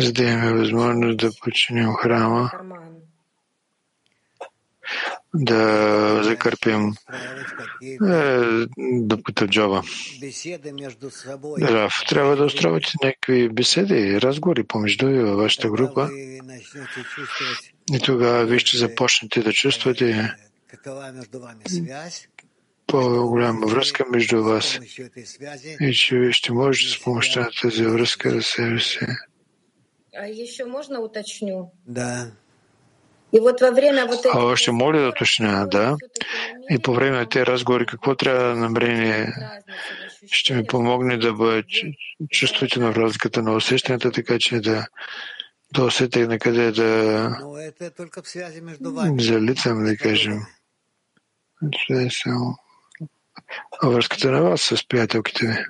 [0.01, 2.51] за да имаме възможност да починим храма,
[5.35, 6.95] да закърпим
[8.09, 8.41] е,
[9.01, 9.83] дупката в джоба.
[11.63, 16.11] Раф, трябва да устроите някакви беседи, разговори помежду ви във вашата група
[17.93, 20.35] и тогава вие ще започнете да чувствате
[22.87, 24.79] по-голяма връзка между вас
[25.81, 28.79] и че вие ще можете с помощта на тази връзка да се
[30.17, 31.73] А еще можно уточню?
[31.87, 32.33] Да.
[34.35, 35.97] А още моля да уточня, да.
[36.71, 39.33] И по време на тези разговори, какво трябва да намерение
[40.33, 41.97] ще ми помогне да бъда чу-
[42.31, 44.87] чувствително в разликата на усещанията, така че да,
[45.75, 46.39] да усетя да
[48.23, 49.23] в связи между вами.
[49.23, 50.41] залитам, да кажем.
[51.61, 52.57] Това е само
[53.83, 55.65] връзката на вас с приятелките ви.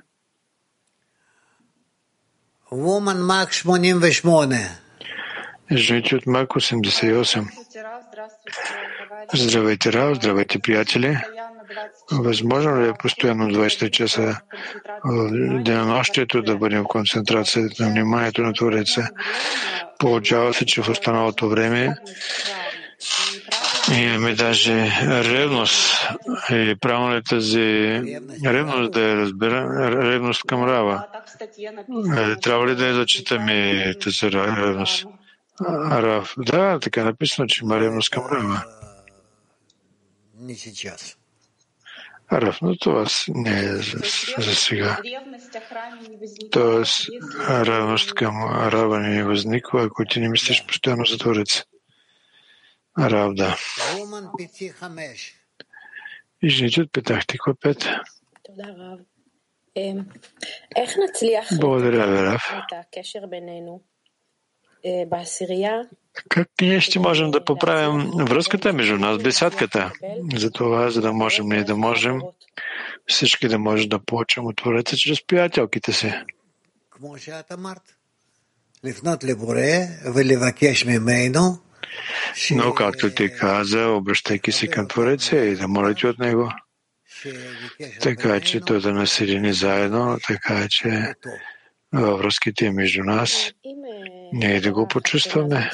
[2.71, 4.88] Woman Mark 88.
[5.71, 7.47] Жените от Мак 88.
[9.33, 11.17] Здравейте, Рав, здравейте, приятели.
[12.11, 14.39] Възможно ли е постоянно 24 часа
[15.05, 15.29] в
[15.63, 19.09] денонощието да бъдем в концентрацията на вниманието на Твореца?
[19.99, 21.95] Получава се, че в останалото време
[23.97, 26.07] имаме даже ревност.
[26.51, 28.01] И правилно е тази
[28.45, 31.05] ревност да я разбира, ревност към Рава.
[32.17, 35.05] Е, Трябва ли да я зачитаме тази ревност?
[35.61, 36.33] Рав.
[36.37, 38.63] Да, така написано, че има ревност към Рава.
[42.31, 43.97] Рав, но това не е за,
[44.37, 44.97] за сега.
[46.51, 47.09] Тоест,
[47.49, 51.63] ревност към Рава не възниква, ако ти не мислиш постоянно за Твореца.
[52.99, 53.57] Рав, да.
[56.41, 57.55] И жените от Петах Тиква
[61.59, 62.43] Благодаря, Рав.
[64.83, 65.05] Е,
[66.29, 69.91] как ние ще можем да поправим връзката между нас, десятката,
[70.35, 72.21] за това, за да можем ние да можем
[73.07, 76.13] всички да можем да получим от Твореца чрез приятелките си?
[82.51, 86.51] Но, както ти каза, обръщайки се към Твореца и да молите от Него,
[88.01, 91.13] така че той да нас заедно, така че
[91.93, 93.51] във връзките между нас,
[94.33, 95.71] ние да го почувстваме.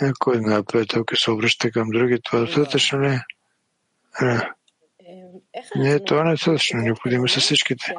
[0.00, 3.20] Ако една приятелка се обръща към други, това е достатъчно ли?
[4.22, 4.40] Е.
[5.76, 6.80] Не, това не е достатъчно.
[6.80, 7.94] Необходимо са всичките.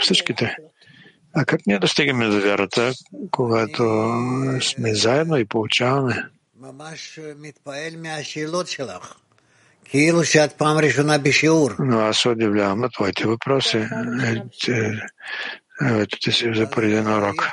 [0.00, 0.56] Всичките.
[1.34, 2.92] А как ние достигаме до вярата,
[3.30, 3.82] когато
[4.60, 6.24] сме заедно и получаваме?
[11.78, 13.76] Но аз удивлявам на твоите въпроси.
[13.76, 17.52] Е, е, е, ето ти си за първи на урока.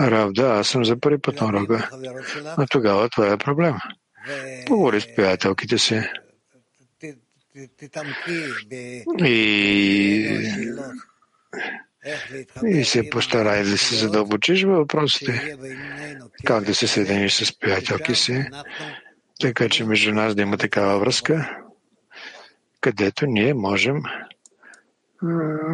[0.00, 1.90] Равда, аз съм за първи път на урока.
[2.58, 3.74] Но тогава това е проблем.
[4.66, 6.02] Поговори с приятелките си.
[9.24, 10.38] И
[12.66, 15.56] и се постарай да се задълбочиш във въпросите,
[16.44, 18.44] как да се съединиш с приятелки си,
[19.40, 21.58] така че между нас да има такава връзка,
[22.80, 24.02] където ние можем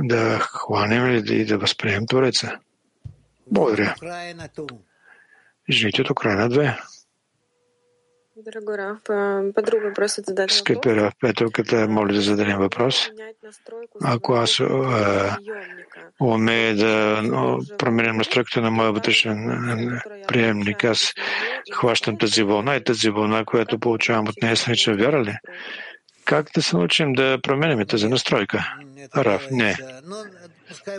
[0.02, 2.58] да хванем и да възприемем Твореца.
[3.46, 3.94] Благодаря.
[5.70, 6.80] Жените от Украина 2.
[8.36, 10.58] Дорогой Раф, по- подруга просит задать вопрос.
[10.58, 13.10] Скъпи Раф, приятелката моля да зададем въпрос.
[14.02, 14.64] Ако аз е,
[16.20, 21.12] умея да но, променям настройката на моя вътрешен е, приемник, аз
[21.72, 25.36] хващам тази вълна и тази вълна, която получавам от нея, се нарича вяра ли?
[26.24, 28.74] Как да се научим да променяме тази настройка?
[29.16, 29.76] Раф, не.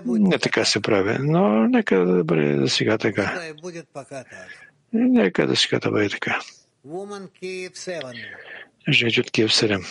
[0.05, 3.51] Не така се прави, но нека да бъде за сега така.
[4.93, 6.39] Нека да сега да бъде така.
[6.87, 8.25] Woman Kiev 7.
[8.89, 9.85] Жените от Киев 7.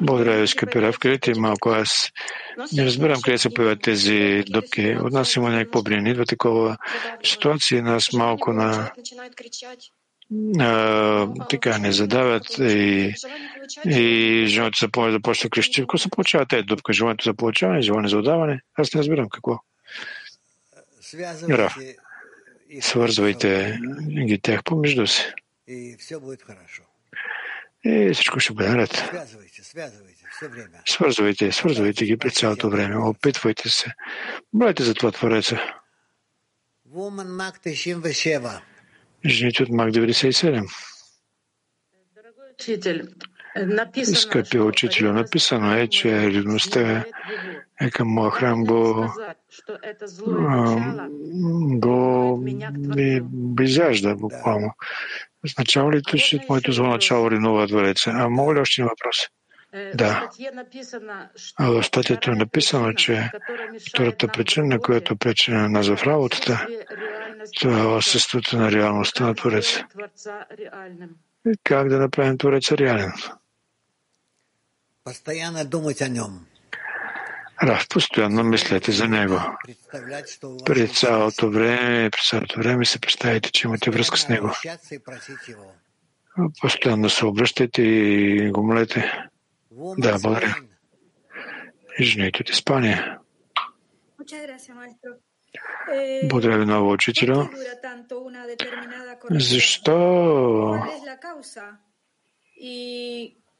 [0.00, 0.98] Благодаря ви, скъпи Рав.
[0.98, 2.12] Кажете малко, аз
[2.72, 4.96] не разбирам къде се появят тези дупки.
[5.00, 6.12] От нас има някакво влияние.
[6.12, 6.76] Идва такова
[7.24, 8.92] ситуация, нас малко на
[10.60, 13.14] а, така не задават и,
[13.84, 15.80] и желанието за помощ започва да крещи.
[15.80, 16.92] Какво се получава тези дупка?
[16.92, 18.60] Желанието за получаване, желание за отдаване?
[18.74, 19.58] Аз не разбирам какво.
[21.50, 21.76] Раф,
[22.80, 23.78] свързвайте
[24.26, 25.32] ги тях помежду си.
[25.68, 26.82] и все будет хорошо.
[27.84, 29.10] И всичко ще бъде наред.
[30.86, 32.96] Свързвайте, свързвайте ги през цялото време.
[32.96, 33.92] Опитвайте се.
[34.52, 35.60] Молете за това Твореца.
[36.94, 38.60] Woman Mark 97.
[39.26, 40.66] Жените от Мак 97.
[42.54, 43.29] Учитель, написано,
[44.14, 47.04] Скъпи учителю, написано е, че ревността
[47.80, 49.08] е към моя храм го,
[51.78, 53.22] го ми
[53.56, 54.72] призажда буквално.
[55.44, 58.10] Означава ли това, че моето зло начало ревнува Твореца?
[58.14, 59.16] А мога ли още един въпрос?
[59.94, 60.28] Да.
[61.58, 63.30] А в статията е написано, че
[63.88, 66.66] втората причина, на която пречи на нас в работата,
[67.60, 69.86] това е отсъствието на реалността на Твореца.
[71.64, 73.12] Как да направим Твореца реален?
[75.10, 76.46] Постоянно думать о нем.
[77.60, 79.40] Рав, постоянно мислете за него.
[80.64, 84.50] През цялото време, през цялото време се представите, че имате връзка с него.
[86.60, 89.28] Постоянно се обръщайте и го молете.
[89.98, 90.54] Да, благодаря.
[92.00, 93.18] Жените от Испания.
[96.24, 97.48] Благодаря ви много, учителю.
[99.30, 99.96] Защо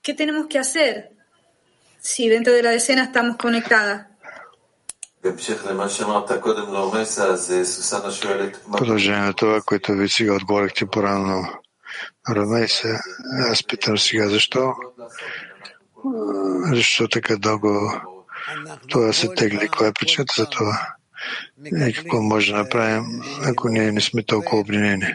[0.03, 0.15] ¿Qué
[2.01, 4.07] si dentro de la decena estamos conectadas?
[8.73, 11.45] Продължение на това, което ви сега отговорихте по-рано,
[12.31, 12.89] Ромейса,
[13.51, 14.73] аз питам сега защо?
[16.75, 17.93] Защо така дълго
[18.89, 19.69] това се тегли?
[19.69, 20.95] Коя е причината за това?
[21.65, 23.05] И какво може да направим,
[23.45, 25.15] ако ние не сме толкова обвинени?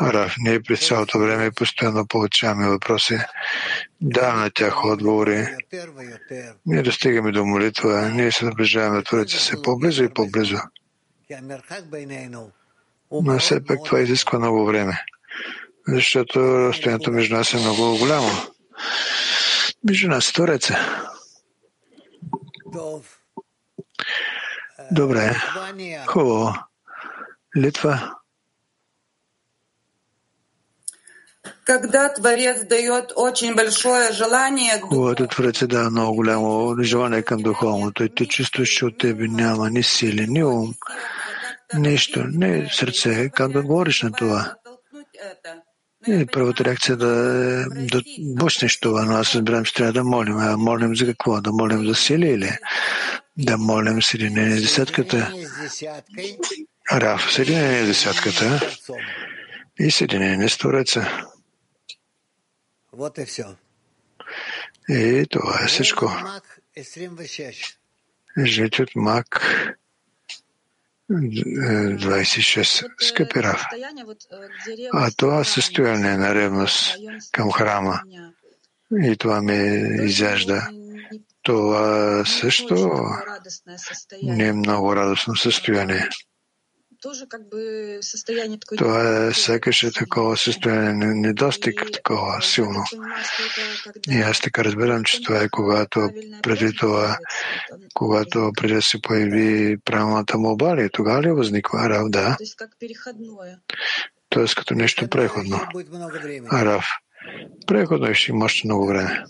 [0.00, 3.18] Раф, ние през цялото време постоянно получаваме въпроси,
[4.00, 5.46] да на тях отговори.
[6.66, 10.58] Ние достигаме до молитва, ние се наближаваме до Твореца все по-близо и по-близо.
[13.12, 15.04] Но все пак това изисква много време,
[15.88, 18.30] защото разстоянието между нас е много голямо.
[19.84, 21.02] Между нас е Твореца.
[24.92, 25.36] Добре.
[26.06, 26.54] Хубаво.
[27.56, 28.12] Литва.
[31.66, 38.04] Когда Творец дает очень большое желание Когато Творец е дава много голямо желание към духовното
[38.04, 40.74] и ти чувстваш, че от тебе няма ни сили, ни ум,
[41.74, 44.54] нищо, не сърце, как да говориш на това?
[46.08, 47.06] И първата реакция е да,
[47.70, 50.38] да бушнеш това, но аз разбирам, че трябва да молим.
[50.38, 51.40] А молим за какво?
[51.40, 52.58] Да молим за сили или
[53.38, 55.32] да молим съединение с десятката?
[56.92, 58.76] Раф, съединение с десятката
[59.78, 61.26] и съединение с Твореца.
[64.88, 66.12] И това е всичко.
[68.44, 69.40] Жити от Мак
[71.10, 72.86] 26.
[73.00, 73.62] Скъпи Раф.
[74.92, 76.96] А това състояние на ревност
[77.32, 78.00] към храма
[79.02, 79.54] и това ме
[80.02, 80.68] изяжда.
[81.46, 82.74] Това също
[84.22, 86.08] не е много радостно състояние.
[88.76, 92.84] Това е сякаш е такова състояние, недостиг такова силно.
[94.10, 96.10] И аз така разбирам, че това е когато
[96.42, 97.18] преди това,
[97.94, 102.36] когато преди да се появи правилната молба ли, тогава ли възниква Рав, да.
[104.28, 105.60] Тоест като нещо преходно.
[106.52, 106.86] Рав.
[107.66, 109.24] Преходно и ще има още много време.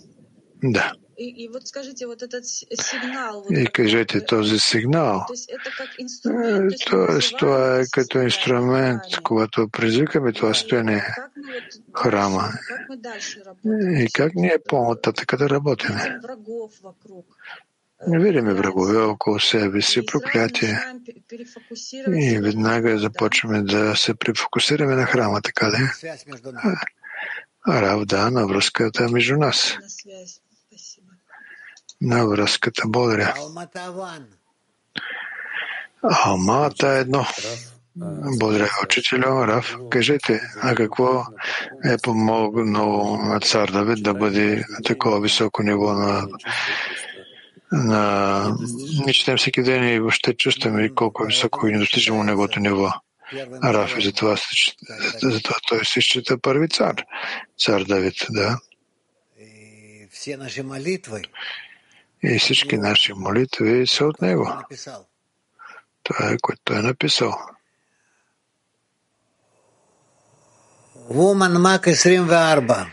[0.63, 0.93] Да.
[1.19, 2.45] И, вот скажите, вот этот
[2.81, 3.45] сигнал...
[3.49, 5.25] И кажете този сигнал.
[6.89, 11.15] Тоест, това е като инструмент, когато предизвикаме това стояние
[11.95, 12.49] храма.
[13.65, 16.19] И как ние по-нататък да работиме?
[18.07, 20.79] Не видиме врагове около себе си, проклятие.
[22.07, 25.89] И веднага започваме да се префокусираме на храма, така да е.
[27.81, 29.77] Рав, да, на връзката между нас
[32.01, 32.83] на връзката.
[32.85, 33.33] Благодаря.
[36.03, 37.25] Алмата е едно.
[38.39, 39.75] Благодаря, учителю Раф.
[39.89, 41.25] Кажете, а какво
[41.85, 46.27] е помогнало на цар Давид да бъде такова високо ниво на
[47.71, 48.55] на...
[49.05, 52.91] Ние четем всеки ден и въобще чувстваме колко е високо и недостижимо неговото ниво.
[53.63, 54.35] Раф и затова,
[55.21, 57.03] затова той се счита първи цар.
[57.59, 58.59] Цар Давид, да.
[62.23, 64.53] И всички наши молитви са от него.
[66.03, 67.39] Това е, което той е написал.
[71.11, 72.87] Woman Mac 24.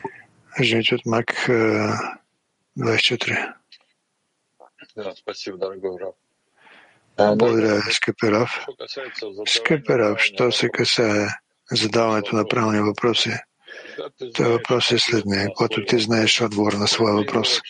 [0.60, 1.26] Жените от Мак
[2.78, 3.54] 24.
[4.96, 6.14] Да, спасибо, дорогой Раб.
[7.38, 8.66] Благодаря, скъпи Рав.
[9.46, 11.28] Скъпи Рав, що се касае
[11.70, 13.30] задаването на правилни въпроси,
[14.34, 15.49] това въпрос е следния.
[15.57, 17.61] Когато ти знаеш отговор на своя въпрос,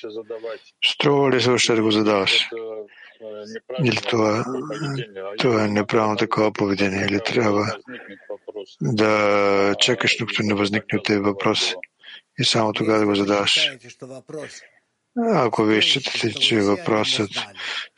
[0.85, 2.49] струва ли се още да го задаваш?
[3.85, 4.45] Или това,
[5.39, 7.05] това е неправилно такова поведение?
[7.05, 7.77] Или трябва
[8.81, 11.75] да чакаш, докато не възникне от тези въпроси
[12.39, 13.71] и само тогава да го задаваш?
[15.17, 17.31] Ако вие считате, че въпросът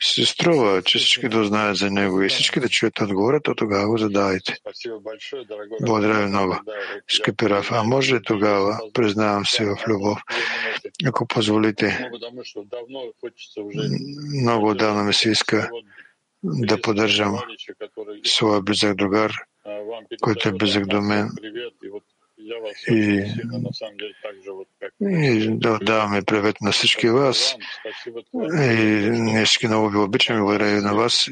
[0.01, 3.87] се струва, че всички да знаят за него и всички да чуят отговора, то тогава
[3.87, 4.57] го задавайте.
[5.81, 6.55] Благодаря ви много,
[7.07, 7.71] скъпи Раф.
[7.71, 10.19] А може ли тогава, признавам се в любов,
[11.05, 12.09] ако позволите,
[14.41, 15.69] много отдавна ми се иска
[16.43, 17.39] да поддържам
[18.25, 19.33] своя близък другар,
[20.21, 21.29] който е близък до мен.
[22.89, 23.25] И
[25.01, 27.55] И да, даваме привет на всички вас.
[28.53, 30.39] И ние всички много ви обичаме.
[30.39, 31.27] Благодаря на вас.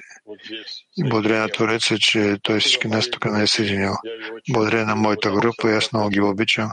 [0.98, 3.94] И благодаря на Твореца, че той всички нас тук не е съединил.
[4.50, 5.70] Благодаря на моята група.
[5.70, 6.72] Аз много ги обичам.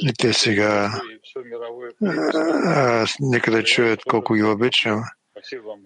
[0.00, 1.00] И те сега
[2.66, 5.02] а, нека да чуят колко ги обичам.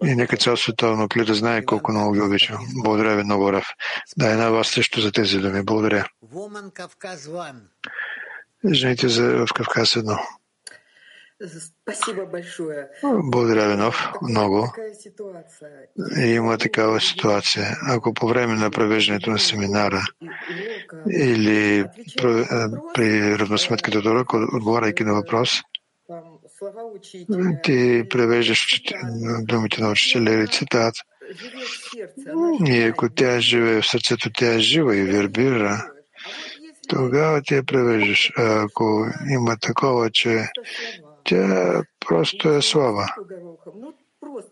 [0.05, 2.57] И нека цял световно кли да знае колко много ги обичам.
[2.83, 3.67] Благодаря ви много, Раф.
[4.17, 5.63] Да, и на вас също за тези думи.
[5.63, 6.07] Благодаря.
[8.73, 10.19] Жените за, в Кавказ едно.
[11.47, 12.87] Спасибо большое.
[13.03, 14.73] Благодаря ви нов, много.
[16.17, 17.77] И има такава ситуация.
[17.87, 20.01] Ако по време на провеждането на семинара
[21.11, 21.85] или
[22.93, 25.61] при равносметката до урока, отговаряйки на въпрос,
[27.63, 28.81] ти превеждаш
[29.41, 30.95] думите на учителя или цитат.
[32.65, 35.91] И ако тя живее в сърцето, тя е жива и вербира,
[36.87, 38.31] тогава ти я превеждаш.
[38.37, 40.47] А ако има такова, че
[41.23, 43.05] тя просто е слаба.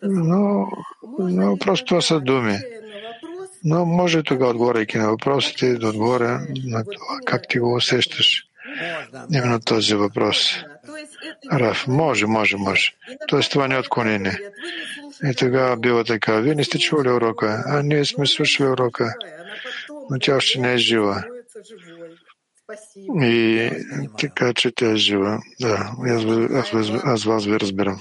[0.04, 0.68] Но,
[1.20, 2.58] но просто това са думи.
[3.64, 8.44] Но може тогава, отговоряйки на въпросите, да отговоря на това, как ти го усещаш.
[9.34, 10.64] Именно този въпрос.
[11.52, 12.94] Раф, може, може, може.
[13.28, 14.40] Тоест това не е отклонение.
[15.24, 16.40] И тогава било така.
[16.40, 19.14] Вие не сте чували урока, а ние сме слушали урока,
[20.10, 21.24] но тя още не е жива.
[23.22, 23.70] И
[24.20, 25.40] така, че тя е жива.
[25.62, 25.92] Да,
[26.54, 28.00] аз, аз, аз вас ви разбирам.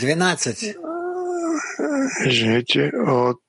[0.00, 0.76] 12.
[2.28, 3.42] Жените от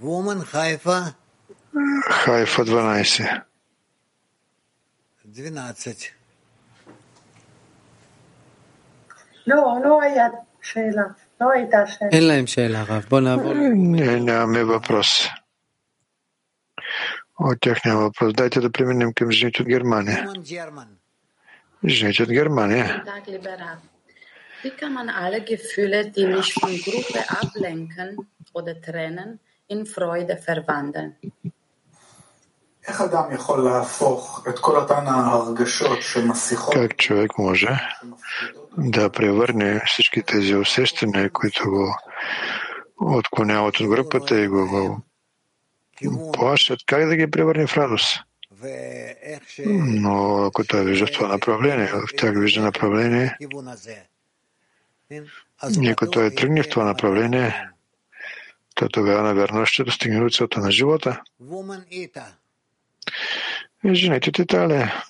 [0.00, 1.17] Woman Haifa.
[2.10, 3.42] Хайфа 12.
[5.26, 6.12] 12.
[14.20, 15.28] Нямаме въпрос.
[17.40, 18.32] От тях няма въпрос.
[18.34, 20.28] Дайте да преминем към жените от Германия.
[21.84, 23.04] Жените от Германия.
[24.64, 28.08] Wie kann man alle Gefühle, die mich von Gruppe ablenken
[28.52, 31.14] oder trennen, in Freude verwandeln?
[36.72, 37.80] Как човек може
[38.78, 41.94] да превърне всички тези усещания, които го
[43.00, 45.00] отклоняват от групата и го,
[46.32, 48.20] плашат, как да ги превърне в радост?
[49.66, 53.36] Но ако той вижда в това направление, в тях вижда направление,
[55.80, 57.68] и ако той тръгне в това направление,
[58.74, 61.22] то тогава, наверно, ще достигне до целта на живота.
[63.84, 65.04] Жените от Италия.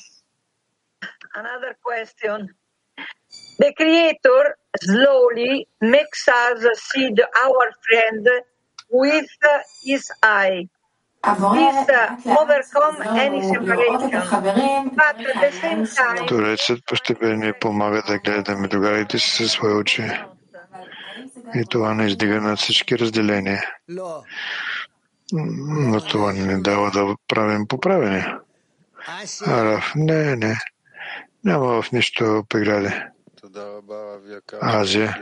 [1.35, 2.49] Another question.
[3.61, 4.43] The Creator
[4.87, 6.59] slowly makes us
[6.91, 8.25] see the, our friend
[8.91, 9.31] with
[9.85, 10.69] his eye.
[11.25, 12.97] This uh, overcome
[13.27, 14.11] any separation.
[15.01, 20.11] But at the same time, Творецът постепенно помага да гледаме другарите си със свои очи.
[21.55, 23.63] И това не издига над всички разделения.
[25.33, 28.41] Но това не дава да правим поправения.
[29.47, 30.59] Араф, не, не.
[31.45, 32.95] Няма в нищо прегради.
[34.61, 35.17] Азия.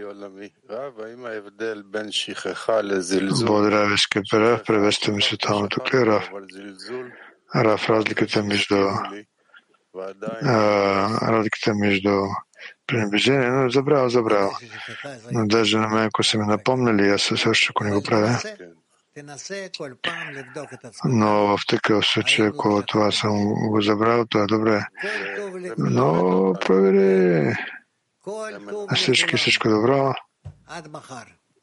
[3.45, 4.63] Благодаря ви, скъпи Раф.
[4.67, 6.31] Приветстваме световното кле, Раф.
[7.55, 8.89] Раф, разликата между
[10.43, 12.11] а, разликата между
[12.87, 14.59] пренебрежение, но забравя, забравя.
[15.33, 18.39] Но даже на мен, ако са ми напомнили, аз също, ако не го правя.
[21.05, 24.87] Но в такъв случай, ако това съм го забрал, то е добре.
[25.79, 27.55] Но провери
[28.91, 30.14] на всички всичко добро.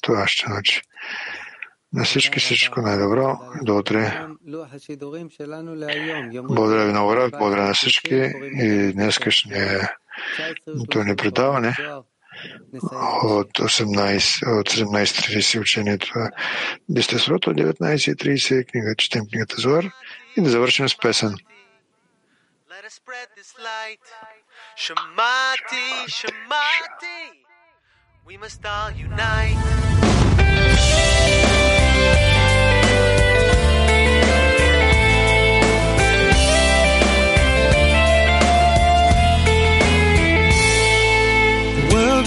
[0.01, 0.81] Това ще научи.
[1.93, 3.39] На всички всичко най-добро.
[3.61, 4.27] До утре.
[6.43, 7.31] Благодаря ви много, Рав.
[7.31, 8.31] Благодаря на всички.
[8.61, 9.89] И днескашния
[10.91, 11.75] то ни предаване
[13.23, 16.07] от 18, от 17.30 учението
[16.89, 19.85] Десетесрото, от 19.30 книга, четем книгата Зоар
[20.37, 21.35] и да завършим с песен.
[24.75, 25.87] Shamati,
[26.17, 27.21] Shamati,
[28.27, 30.12] we must all unite.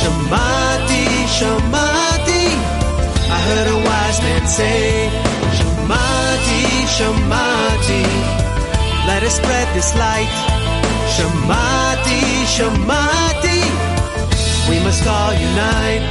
[0.00, 1.04] Shamati,
[1.36, 2.44] Shamati.
[3.36, 5.10] I heard a wise man say,
[5.58, 6.62] Shamati,
[6.96, 8.04] Shamati.
[9.06, 10.32] Let us spread this light.
[11.14, 12.20] Shamati,
[12.54, 13.60] Shamati.
[14.70, 16.04] We must all unite.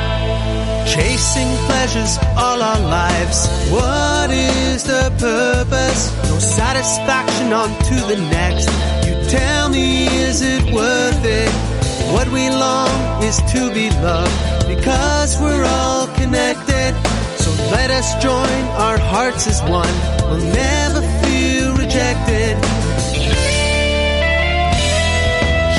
[0.86, 3.48] Chasing pleasures all our lives.
[3.72, 6.02] What is the purpose?
[6.30, 8.70] No satisfaction on to the next.
[9.08, 11.79] You tell me, is it worth it?
[12.12, 16.92] What we long is to be loved because we're all connected.
[17.38, 19.94] So let us join our hearts as one.
[20.26, 22.58] We'll never feel rejected.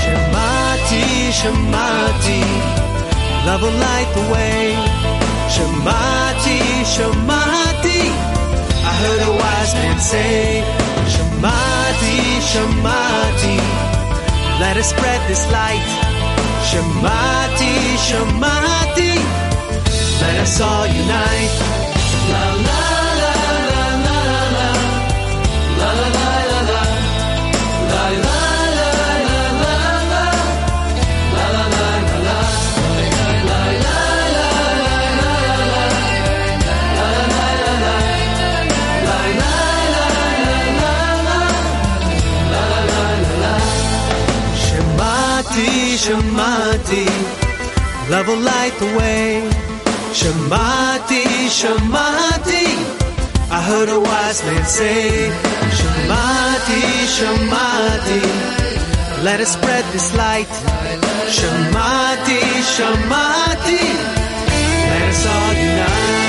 [0.01, 1.09] Shamati,
[1.41, 2.43] Shamati,
[3.47, 4.61] love will light the way.
[5.55, 6.61] Shamati,
[6.95, 8.03] Shamati,
[8.87, 10.63] I heard a wise man say,
[11.13, 12.19] Shamati,
[12.51, 13.59] Shamati,
[14.61, 16.10] let us spread this light.
[16.71, 17.73] Shamati,
[18.07, 19.13] Shamati,
[20.21, 21.57] let us all unite.
[22.31, 22.83] La la
[23.21, 23.35] la
[23.71, 24.71] la la la la
[25.79, 27.19] la la la la la la
[28.31, 28.47] la
[31.41, 31.89] la
[32.27, 32.41] la
[46.71, 49.43] Shamati, love will light the way.
[50.15, 51.25] Shamati,
[51.59, 52.67] Shamati,
[53.51, 55.31] I heard a wise man say.
[55.79, 56.83] Shamati,
[57.17, 58.23] Shamati,
[59.25, 60.47] let us spread this light.
[61.37, 62.41] Shamati,
[62.75, 63.83] Shamati,
[64.91, 66.20] let us all unite.